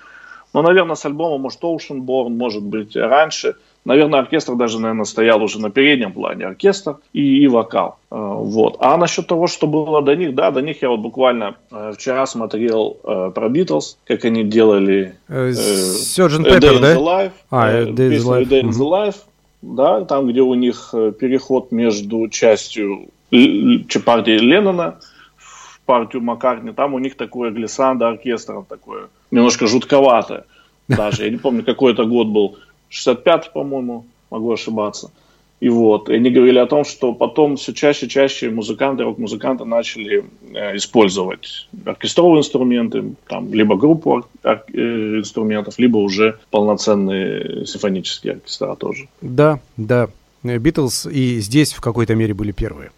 но, 0.54 0.62
наверное, 0.62 0.96
с 0.96 1.06
альбома, 1.06 1.38
может, 1.38 1.62
Ocean 1.62 2.00
Born, 2.02 2.30
может 2.30 2.64
быть, 2.64 2.96
раньше– 2.96 3.56
Наверное, 3.86 4.20
оркестр 4.20 4.56
даже, 4.56 4.80
наверное, 4.80 5.06
стоял 5.06 5.42
уже 5.42 5.60
на 5.60 5.70
переднем 5.70 6.12
плане. 6.12 6.46
Оркестр 6.46 6.98
и, 7.14 7.44
и 7.44 7.48
вокал. 7.48 7.98
Э, 8.12 8.16
вот. 8.18 8.78
А 8.80 8.98
насчет 8.98 9.28
того, 9.28 9.48
что 9.48 9.68
было 9.68 10.02
до 10.02 10.16
них, 10.16 10.36
да, 10.36 10.52
до 10.52 10.62
них 10.62 10.82
я 10.82 10.90
вот 10.90 11.00
буквально 11.00 11.56
э, 11.72 11.94
вчера 11.96 12.26
смотрел 12.26 12.98
э, 13.04 13.32
про 13.34 13.50
Битлз, 13.50 13.98
как 14.06 14.26
они 14.26 14.44
делали 14.44 15.16
э, 15.28 15.52
Sgt. 15.52 16.46
Pepper, 16.46 16.80
да? 16.80 16.96
Life, 16.96 17.32
а, 17.50 17.72
э, 17.72 17.86
Day 17.86 18.18
is 18.18 18.24
Life. 18.24 18.48
Day 18.48 18.64
is 18.64 18.80
Life, 18.80 19.18
да, 19.62 20.04
там, 20.06 20.28
где 20.28 20.42
у 20.42 20.54
них 20.54 20.94
переход 21.20 21.72
между 21.72 22.28
частью 22.28 23.08
партии 23.32 24.38
Леннона 24.38 25.00
в 25.38 25.80
партию 25.86 26.22
Маккартни, 26.22 26.72
там 26.72 26.94
у 26.94 27.00
них 27.00 27.16
такое 27.16 27.52
глиссандо 27.52 28.08
оркестра 28.08 28.66
такое, 28.68 29.08
немножко 29.32 29.68
жутковатое 29.68 30.46
даже. 30.90 31.26
Я 31.26 31.30
не 31.30 31.38
помню, 31.38 31.64
какой 31.64 31.94
это 31.94 32.04
год 32.04 32.28
был. 32.28 32.58
65 32.90 33.54
по-моему, 33.54 34.06
могу 34.30 34.52
ошибаться. 34.52 35.12
И 35.60 35.68
вот, 35.68 36.10
и 36.10 36.16
они 36.16 36.30
говорили 36.30 36.58
о 36.58 36.66
том, 36.68 36.86
что 36.86 37.14
потом 37.14 37.58
все 37.58 37.74
чаще 37.74 38.06
и 38.06 38.10
чаще 38.10 38.50
музыканты, 38.50 39.04
рок-музыканты 39.04 39.66
начали 39.66 40.24
э, 40.54 40.78
использовать 40.78 41.68
оркестровые 41.86 42.40
инструменты, 42.40 43.14
там, 43.28 43.54
либо 43.54 43.76
группу 43.76 44.12
ор- 44.12 44.28
э, 44.44 44.56
инструментов, 44.74 45.78
либо 45.78 45.98
уже 45.98 46.40
полноценные 46.50 47.66
симфонические 47.66 48.34
оркестра 48.34 48.76
тоже. 48.76 49.10
Да, 49.22 49.60
да. 49.76 50.08
Битлз 50.44 51.06
и 51.06 51.40
здесь 51.40 51.74
в 51.74 51.82
какой-то 51.82 52.16
мере 52.16 52.34
были 52.34 52.52
первые. 52.52 52.92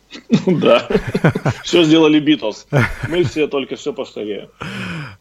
Да, 0.45 0.87
все 1.63 1.83
сделали 1.83 2.19
Битлз. 2.19 2.67
Мы 3.09 3.23
все 3.23 3.47
только 3.47 3.75
все 3.75 3.93
повторяем. 3.93 4.49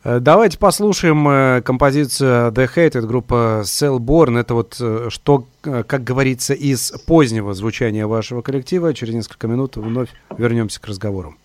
Э, 0.04 0.18
давайте 0.20 0.58
послушаем 0.58 1.28
э, 1.28 1.62
композицию 1.62 2.52
The 2.52 2.68
Hate, 2.74 2.98
это 2.98 3.02
группа 3.02 3.62
Cellborn. 3.64 4.38
Это 4.38 4.54
вот 4.54 4.76
э, 4.80 5.08
что, 5.10 5.46
как 5.62 6.04
говорится, 6.04 6.54
из 6.54 6.92
позднего 7.06 7.54
звучания 7.54 8.06
вашего 8.06 8.42
коллектива. 8.42 8.94
Через 8.94 9.14
несколько 9.14 9.46
минут 9.46 9.76
вновь 9.76 10.10
вернемся 10.36 10.80
к 10.80 10.86
разговору. 10.86 11.36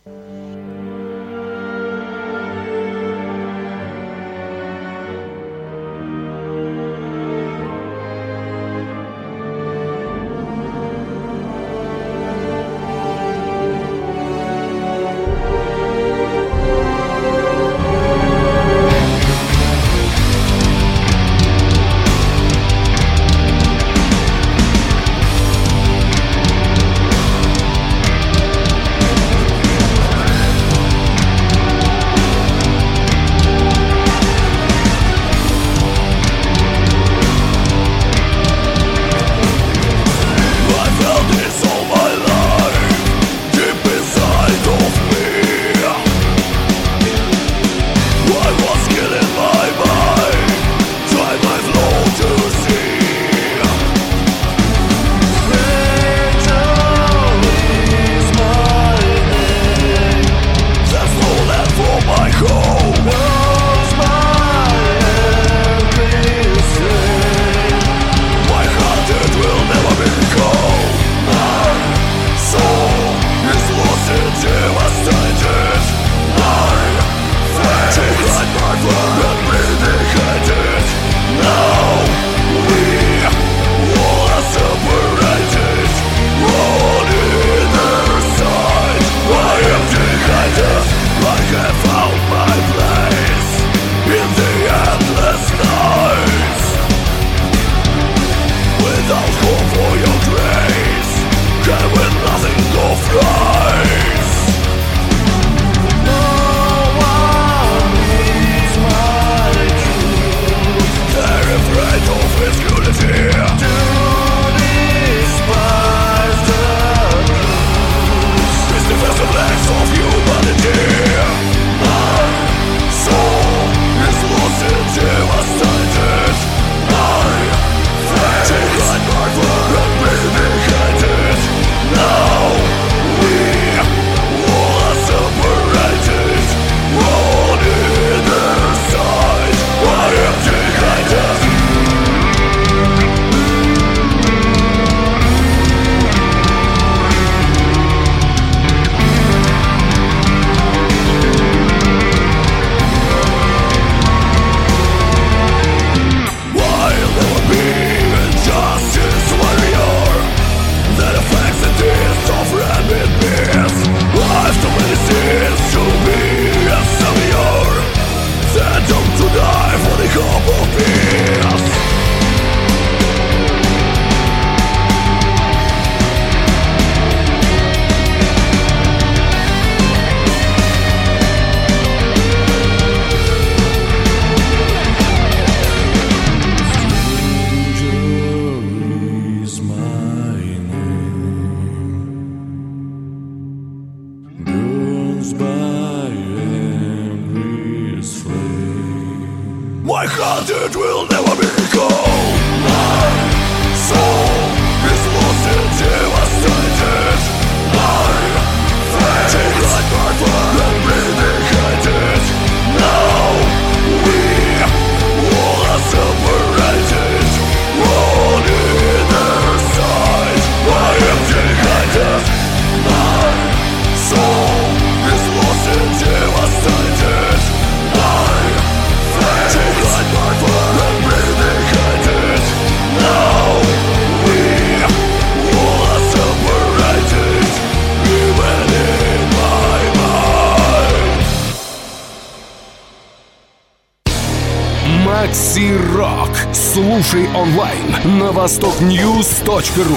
Слушай 246.76 247.30
онлайн 247.34 248.20
на 248.20 248.34
востокньюз.ру. 248.34 249.96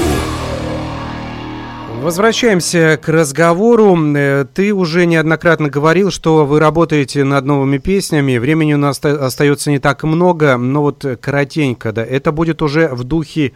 Возвращаемся 2.03 2.97
к 3.03 3.09
разговору. 3.09 3.99
Э, 4.15 4.45
Ты 4.55 4.73
уже 4.73 5.05
неоднократно 5.05 5.71
говорил, 5.71 6.13
что 6.13 6.47
вы 6.47 6.61
работаете 6.61 7.25
над 7.25 7.45
новыми 7.47 7.79
песнями. 7.79 8.39
Времени 8.39 8.75
у 8.75 8.77
нас 8.77 8.99
оста- 8.99 9.27
остается 9.27 9.73
не 9.73 9.81
так 9.81 10.05
много, 10.05 10.57
но 10.57 10.83
вот 10.83 11.05
коротенько, 11.21 11.91
да. 11.91 12.05
Это 12.05 12.31
будет 12.31 12.63
уже 12.63 12.87
в 12.87 13.03
духе 13.03 13.55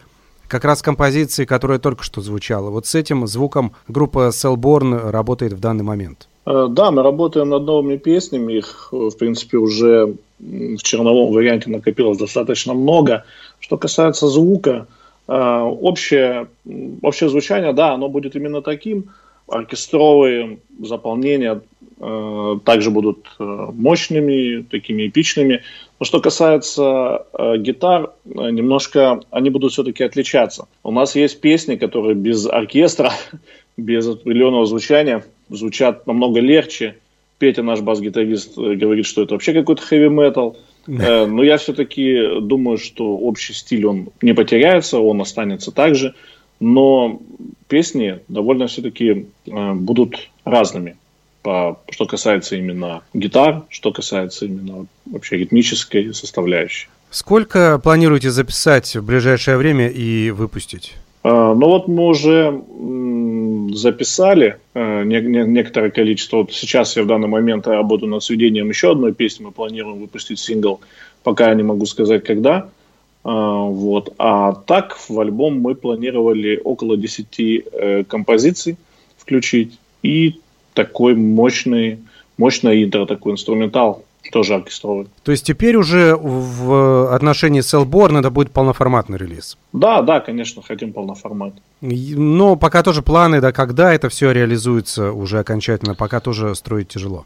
как 0.49 0.65
раз 0.65 0.81
композиции, 0.81 1.45
которая 1.45 1.79
только 1.79 2.03
что 2.03 2.19
звучала. 2.19 2.71
Вот 2.71 2.87
с 2.87 2.93
этим 2.93 3.25
звуком 3.25 3.71
группа 3.87 4.31
Cellborn 4.33 5.11
работает 5.11 5.53
в 5.53 5.61
данный 5.61 5.85
момент. 5.85 6.27
Э, 6.45 6.67
Да, 6.69 6.91
мы 6.91 7.03
работаем 7.03 7.49
над 7.49 7.63
новыми 7.63 7.97
песнями. 7.97 8.53
Их, 8.53 8.89
э, 8.91 8.95
в 8.95 9.17
принципе, 9.17 9.57
уже 9.57 10.15
в 10.39 10.77
черновом 10.83 11.31
варианте 11.31 11.69
накопилось 11.69 12.17
достаточно 12.17 12.73
много. 12.73 13.23
Что 13.59 13.77
касается 13.77 14.27
звука, 14.27 14.87
э, 15.27 15.33
общее, 15.33 16.47
общее 17.01 17.29
звучание, 17.29 17.73
да, 17.73 17.93
оно 17.93 18.09
будет 18.09 18.35
именно 18.35 18.61
таким. 18.61 19.05
Оркестровые 19.47 20.59
заполнения 20.79 21.61
также 22.65 22.89
будут 22.89 23.27
мощными, 23.39 24.63
такими 24.63 25.07
эпичными. 25.07 25.61
Но 25.99 26.05
что 26.05 26.19
касается 26.19 27.25
гитар, 27.57 28.11
немножко 28.25 29.21
они 29.31 29.49
будут 29.49 29.71
все-таки 29.71 30.03
отличаться. 30.03 30.67
У 30.83 30.91
нас 30.91 31.15
есть 31.15 31.39
песни, 31.39 31.75
которые 31.75 32.15
без 32.15 32.45
оркестра, 32.47 33.13
без 33.77 34.07
определенного 34.07 34.65
звучания 34.65 35.23
звучат 35.53 36.07
намного 36.07 36.39
легче. 36.39 36.97
Петя, 37.39 37.63
наш 37.63 37.81
бас-гитарист, 37.81 38.57
э, 38.57 38.75
говорит, 38.75 39.05
что 39.05 39.23
это 39.23 39.33
вообще 39.33 39.53
какой-то 39.53 39.81
хэви-метал. 39.81 40.57
Э, 40.87 41.25
Но 41.25 41.43
я 41.43 41.57
все-таки 41.57 42.39
думаю, 42.41 42.77
что 42.77 43.17
общий 43.17 43.53
стиль, 43.53 43.85
он 43.85 44.09
не 44.21 44.33
потеряется, 44.33 44.99
он 44.99 45.21
останется 45.21 45.71
так 45.71 45.95
же. 45.95 46.13
Но 46.59 47.19
песни 47.67 48.19
довольно 48.27 48.67
все-таки 48.67 49.25
э, 49.45 49.73
будут 49.73 50.29
разными. 50.45 50.95
По, 51.41 51.81
что 51.89 52.05
касается 52.05 52.55
именно 52.55 53.01
гитар, 53.13 53.63
что 53.69 53.91
касается 53.91 54.45
именно 54.45 54.85
вообще 55.05 55.37
ритмической 55.37 56.13
составляющей. 56.13 56.87
Сколько 57.09 57.79
планируете 57.79 58.31
записать 58.31 58.95
в 58.95 59.05
ближайшее 59.05 59.57
время 59.57 59.89
и 59.89 60.31
выпустить? 60.31 60.93
А, 61.23 61.53
Ну 61.53 61.67
вот 61.67 61.87
мы 61.87 62.07
уже 62.07 62.61
записали 63.77 64.57
э, 64.73 65.03
не- 65.03 65.21
не- 65.21 65.47
некоторое 65.47 65.91
количество. 65.91 66.37
Вот 66.37 66.53
сейчас 66.53 66.95
я 66.97 67.03
в 67.03 67.07
данный 67.07 67.27
момент 67.27 67.67
работаю 67.67 68.09
над 68.09 68.23
сведением 68.23 68.69
еще 68.69 68.91
одной 68.91 69.13
песни. 69.13 69.43
Мы 69.45 69.51
планируем 69.51 69.99
выпустить 69.99 70.39
сингл. 70.39 70.81
Пока 71.23 71.49
я 71.49 71.55
не 71.55 71.63
могу 71.63 71.85
сказать, 71.85 72.23
когда. 72.23 72.69
А, 73.23 73.63
Вот. 73.63 74.13
А 74.17 74.53
так 74.53 74.97
в 75.09 75.19
альбом 75.19 75.59
мы 75.59 75.75
планировали 75.75 76.59
около 76.63 76.97
10 76.97 77.39
э, 77.39 78.03
композиций 78.03 78.77
включить. 79.17 79.77
И 80.01 80.39
такой 80.73 81.15
мощный, 81.15 81.99
мощное 82.37 82.83
интро, 82.83 83.05
такой 83.05 83.33
инструментал, 83.33 84.03
тоже 84.31 84.55
оркестровый. 84.55 85.07
То 85.23 85.31
есть 85.31 85.45
теперь 85.45 85.75
уже 85.75 86.15
в 86.15 87.13
отношении 87.13 87.61
Cellborn 87.61 88.19
это 88.19 88.29
будет 88.29 88.51
полноформатный 88.51 89.17
релиз. 89.17 89.57
Да, 89.73 90.01
да, 90.01 90.19
конечно, 90.19 90.61
хотим 90.61 90.93
полноформат. 90.93 91.53
Но 91.81 92.55
пока 92.55 92.83
тоже 92.83 93.01
планы, 93.01 93.41
да, 93.41 93.51
когда 93.51 93.93
это 93.93 94.09
все 94.09 94.31
реализуется 94.31 95.11
уже 95.11 95.39
окончательно, 95.39 95.95
пока 95.95 96.19
тоже 96.19 96.55
строить 96.55 96.87
тяжело. 96.87 97.25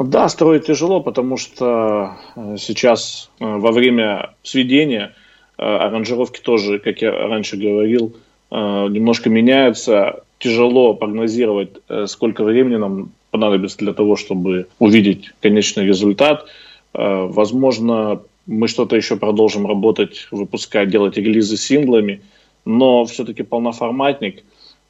Да, 0.00 0.30
строить 0.30 0.66
тяжело, 0.66 1.00
потому 1.02 1.36
что 1.36 2.16
э, 2.34 2.56
сейчас 2.58 3.30
э, 3.38 3.44
во 3.44 3.70
время 3.70 4.30
сведения 4.42 5.14
э, 5.58 5.62
аранжировки 5.62 6.40
тоже, 6.40 6.78
как 6.78 7.02
я 7.02 7.12
раньше 7.12 7.56
говорил, 7.56 8.16
немножко 8.50 9.30
меняются. 9.30 10.24
Тяжело 10.40 10.94
прогнозировать, 10.94 11.70
сколько 12.06 12.42
времени 12.42 12.76
нам 12.76 13.12
понадобится 13.30 13.78
для 13.78 13.92
того, 13.92 14.16
чтобы 14.16 14.66
увидеть 14.78 15.32
конечный 15.40 15.86
результат. 15.86 16.46
Э, 16.94 17.26
Возможно, 17.26 18.20
мы 18.46 18.68
что-то 18.68 18.96
еще 18.96 19.16
продолжим 19.16 19.66
работать, 19.66 20.26
выпускать, 20.30 20.90
делать 20.90 21.16
релизы 21.16 21.56
с 21.56 21.62
синглами, 21.62 22.22
но 22.64 23.04
все-таки 23.04 23.42
полноформатник 23.42 24.42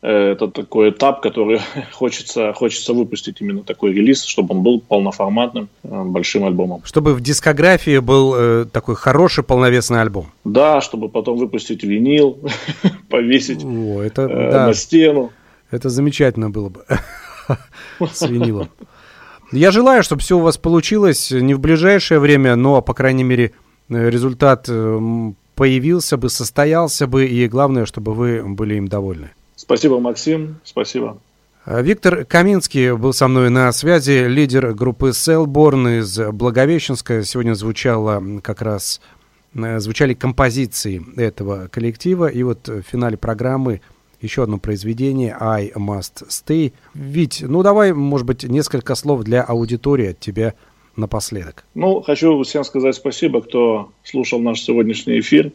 это 0.03 0.49
такой 0.49 0.91
этап, 0.91 1.21
который 1.21 1.61
хочется, 1.93 2.53
хочется 2.55 2.95
выпустить 2.95 3.41
именно 3.41 3.63
такой 3.63 3.93
релиз, 3.93 4.25
чтобы 4.25 4.55
он 4.55 4.63
был 4.63 4.81
полноформатным, 4.81 5.69
э, 5.83 6.03
большим 6.05 6.45
альбомом. 6.45 6.83
Чтобы 6.85 7.15
в 7.15 7.21
дискографии 7.21 7.99
был 7.99 8.35
э, 8.35 8.65
такой 8.73 8.95
хороший 8.95 9.45
полновесный 9.45 10.01
альбом. 10.01 10.29
Да, 10.45 10.81
чтобы 10.81 11.09
потом 11.09 11.37
выпустить 11.37 11.85
винил, 11.85 12.39
повесить 13.11 13.63
О, 13.65 14.01
это, 14.01 14.23
э, 14.23 14.51
да, 14.51 14.67
на 14.69 14.75
стену. 14.75 15.33
это 15.71 15.91
замечательно 15.91 16.49
было 16.49 16.71
бы 16.71 16.85
с 18.13 18.23
винилом. 18.23 18.69
Я 19.53 19.71
желаю, 19.73 20.03
чтобы 20.03 20.23
все 20.23 20.39
у 20.39 20.41
вас 20.41 20.59
получилось 20.59 21.31
не 21.31 21.55
в 21.55 21.61
ближайшее 21.61 22.21
время, 22.21 22.55
но, 22.55 22.81
по 22.83 22.95
крайней 22.95 23.25
мере, 23.25 23.53
результат 23.89 24.67
э, 24.69 25.33
появился 25.57 26.17
бы, 26.17 26.31
состоялся 26.31 27.07
бы, 27.07 27.27
и 27.27 27.49
главное, 27.49 27.85
чтобы 27.85 28.15
вы 28.15 28.43
были 28.45 28.77
им 28.77 28.87
довольны. 28.87 29.33
Спасибо, 29.57 29.99
Максим, 29.99 30.61
спасибо. 30.65 31.19
А, 31.65 31.83
Виктор 31.83 32.25
Каминский 32.25 32.95
был 32.97 33.13
со 33.13 33.29
мной 33.29 33.51
на 33.51 33.71
связи, 33.73 34.27
лидер 34.27 34.73
группы 34.73 35.11
Cellborn 35.11 36.01
из 36.01 36.19
Благовещенска. 36.33 37.25
Сегодня 37.25 37.55
звучало 37.55 38.23
как 38.43 38.63
раз 38.63 39.01
э, 39.55 39.79
звучали 39.81 40.15
композиции 40.15 41.05
этого 41.21 41.69
коллектива. 41.69 42.29
И 42.29 42.43
вот 42.43 42.69
в 42.69 42.83
финале 42.83 43.17
программы 43.17 43.83
еще 44.21 44.43
одно 44.43 44.59
произведение 44.59 45.37
«I 45.39 45.73
Must 45.75 46.29
Stay». 46.29 46.73
Вить, 46.95 47.43
ну 47.47 47.63
давай, 47.63 47.93
может 47.93 48.27
быть, 48.27 48.45
несколько 48.45 48.95
слов 48.95 49.23
для 49.23 49.43
аудитории 49.43 50.09
от 50.09 50.21
тебя 50.21 50.55
напоследок. 50.97 51.65
Ну, 51.75 52.01
хочу 52.01 52.43
всем 52.43 52.65
сказать 52.65 52.95
спасибо, 52.95 53.41
кто 53.41 53.91
слушал 54.05 54.41
наш 54.41 54.61
сегодняшний 54.61 55.21
эфир. 55.21 55.53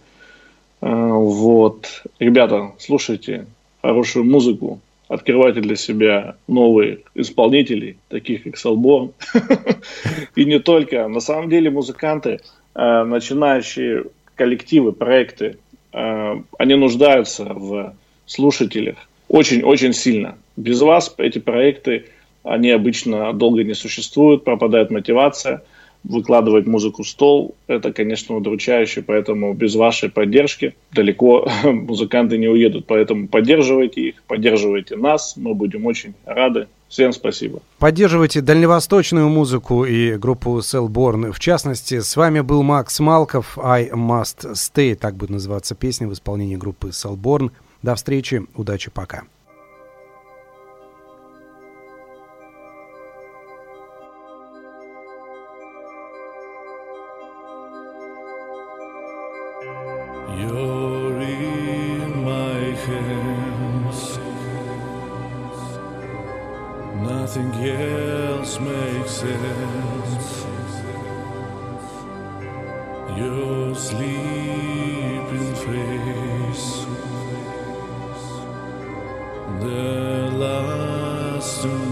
Э, 0.82 0.88
Вот. 1.12 2.04
Ребята, 2.20 2.74
слушайте 2.80 3.46
хорошую 3.82 4.26
музыку, 4.26 4.80
открывайте 5.08 5.62
для 5.62 5.76
себя 5.76 6.36
новые 6.48 7.00
исполнителей, 7.14 7.98
таких 8.10 8.44
как 8.44 8.58
Салборн. 8.58 9.12
И 10.36 10.46
не 10.46 10.60
только. 10.60 11.08
На 11.08 11.20
самом 11.20 11.50
деле 11.50 11.70
музыканты, 11.70 12.40
э, 12.74 13.04
начинающие 13.04 14.06
коллективы, 14.36 14.92
проекты, 14.92 15.58
э, 15.94 16.42
они 16.58 16.76
нуждаются 16.76 17.46
в 17.46 17.94
слушателях 18.26 18.98
очень-очень 19.28 19.94
сильно. 19.94 20.38
Без 20.56 20.82
вас 20.82 21.14
эти 21.18 21.40
проекты, 21.40 22.06
они 22.44 22.72
обычно 22.72 23.34
долго 23.34 23.64
не 23.64 23.74
существуют, 23.74 24.44
пропадает 24.44 24.92
мотивация. 24.92 25.64
Выкладывать 26.04 26.68
музыку 26.68 27.02
в 27.02 27.08
стол, 27.08 27.56
это, 27.66 27.92
конечно, 27.92 28.36
удручающе, 28.36 29.02
поэтому 29.02 29.56
без 29.56 29.74
вашей 29.74 30.12
поддержки 30.12 30.76
далеко 30.92 31.50
музыканты 31.64 32.38
не 32.38 32.48
уедут. 32.48 32.86
Поэтому 32.86 33.28
поддерживайте 33.28 34.02
их, 34.02 34.24
поддерживайте 34.28 34.98
нас, 34.98 35.36
мы 35.36 35.56
будем 35.56 35.88
очень 35.88 36.14
рады. 36.26 36.68
Всем 36.90 37.12
спасибо. 37.12 37.60
Поддерживайте 37.80 38.42
дальневосточную 38.42 39.28
музыку 39.30 39.84
и 39.84 40.16
группу 40.16 40.60
Cellborn. 40.60 41.32
В 41.32 41.40
частности, 41.40 42.00
с 42.00 42.16
вами 42.16 42.42
был 42.42 42.62
Макс 42.62 43.00
Малков 43.00 43.58
«I 43.58 43.90
Must 43.90 44.54
Stay», 44.54 44.94
так 44.94 45.16
будет 45.16 45.32
называться 45.32 45.74
песня 45.74 46.08
в 46.08 46.14
исполнении 46.14 46.56
группы 46.56 46.90
Cellborn. 46.90 47.50
До 47.86 47.94
встречи, 47.94 48.42
удачи, 48.56 48.90
пока. 48.90 49.26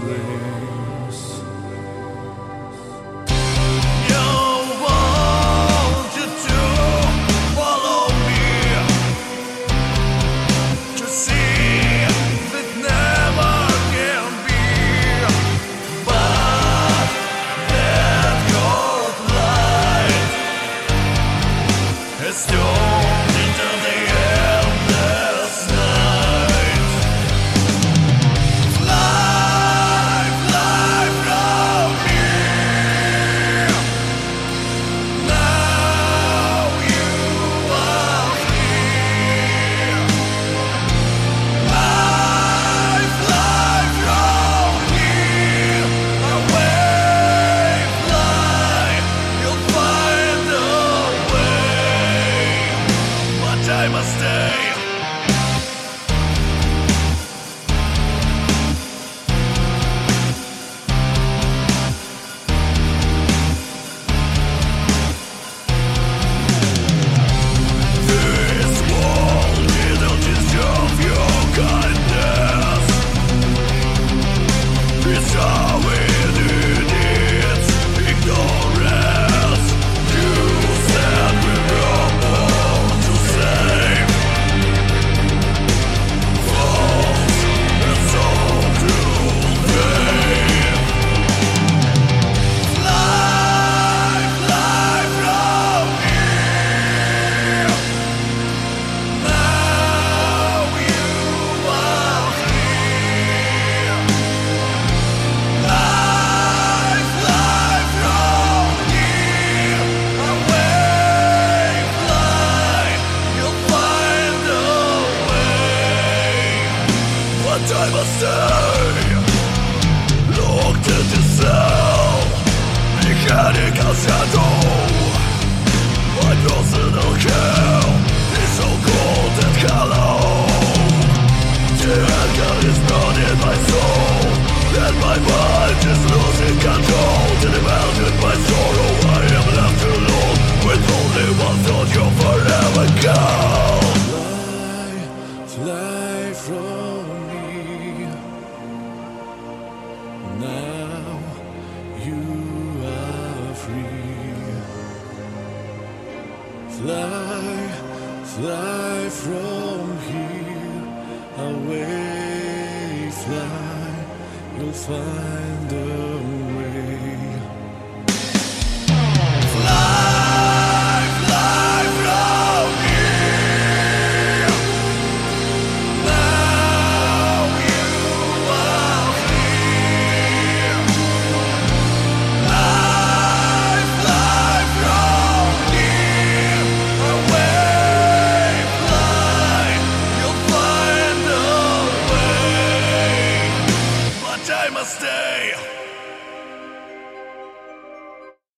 trembling. 0.04 0.63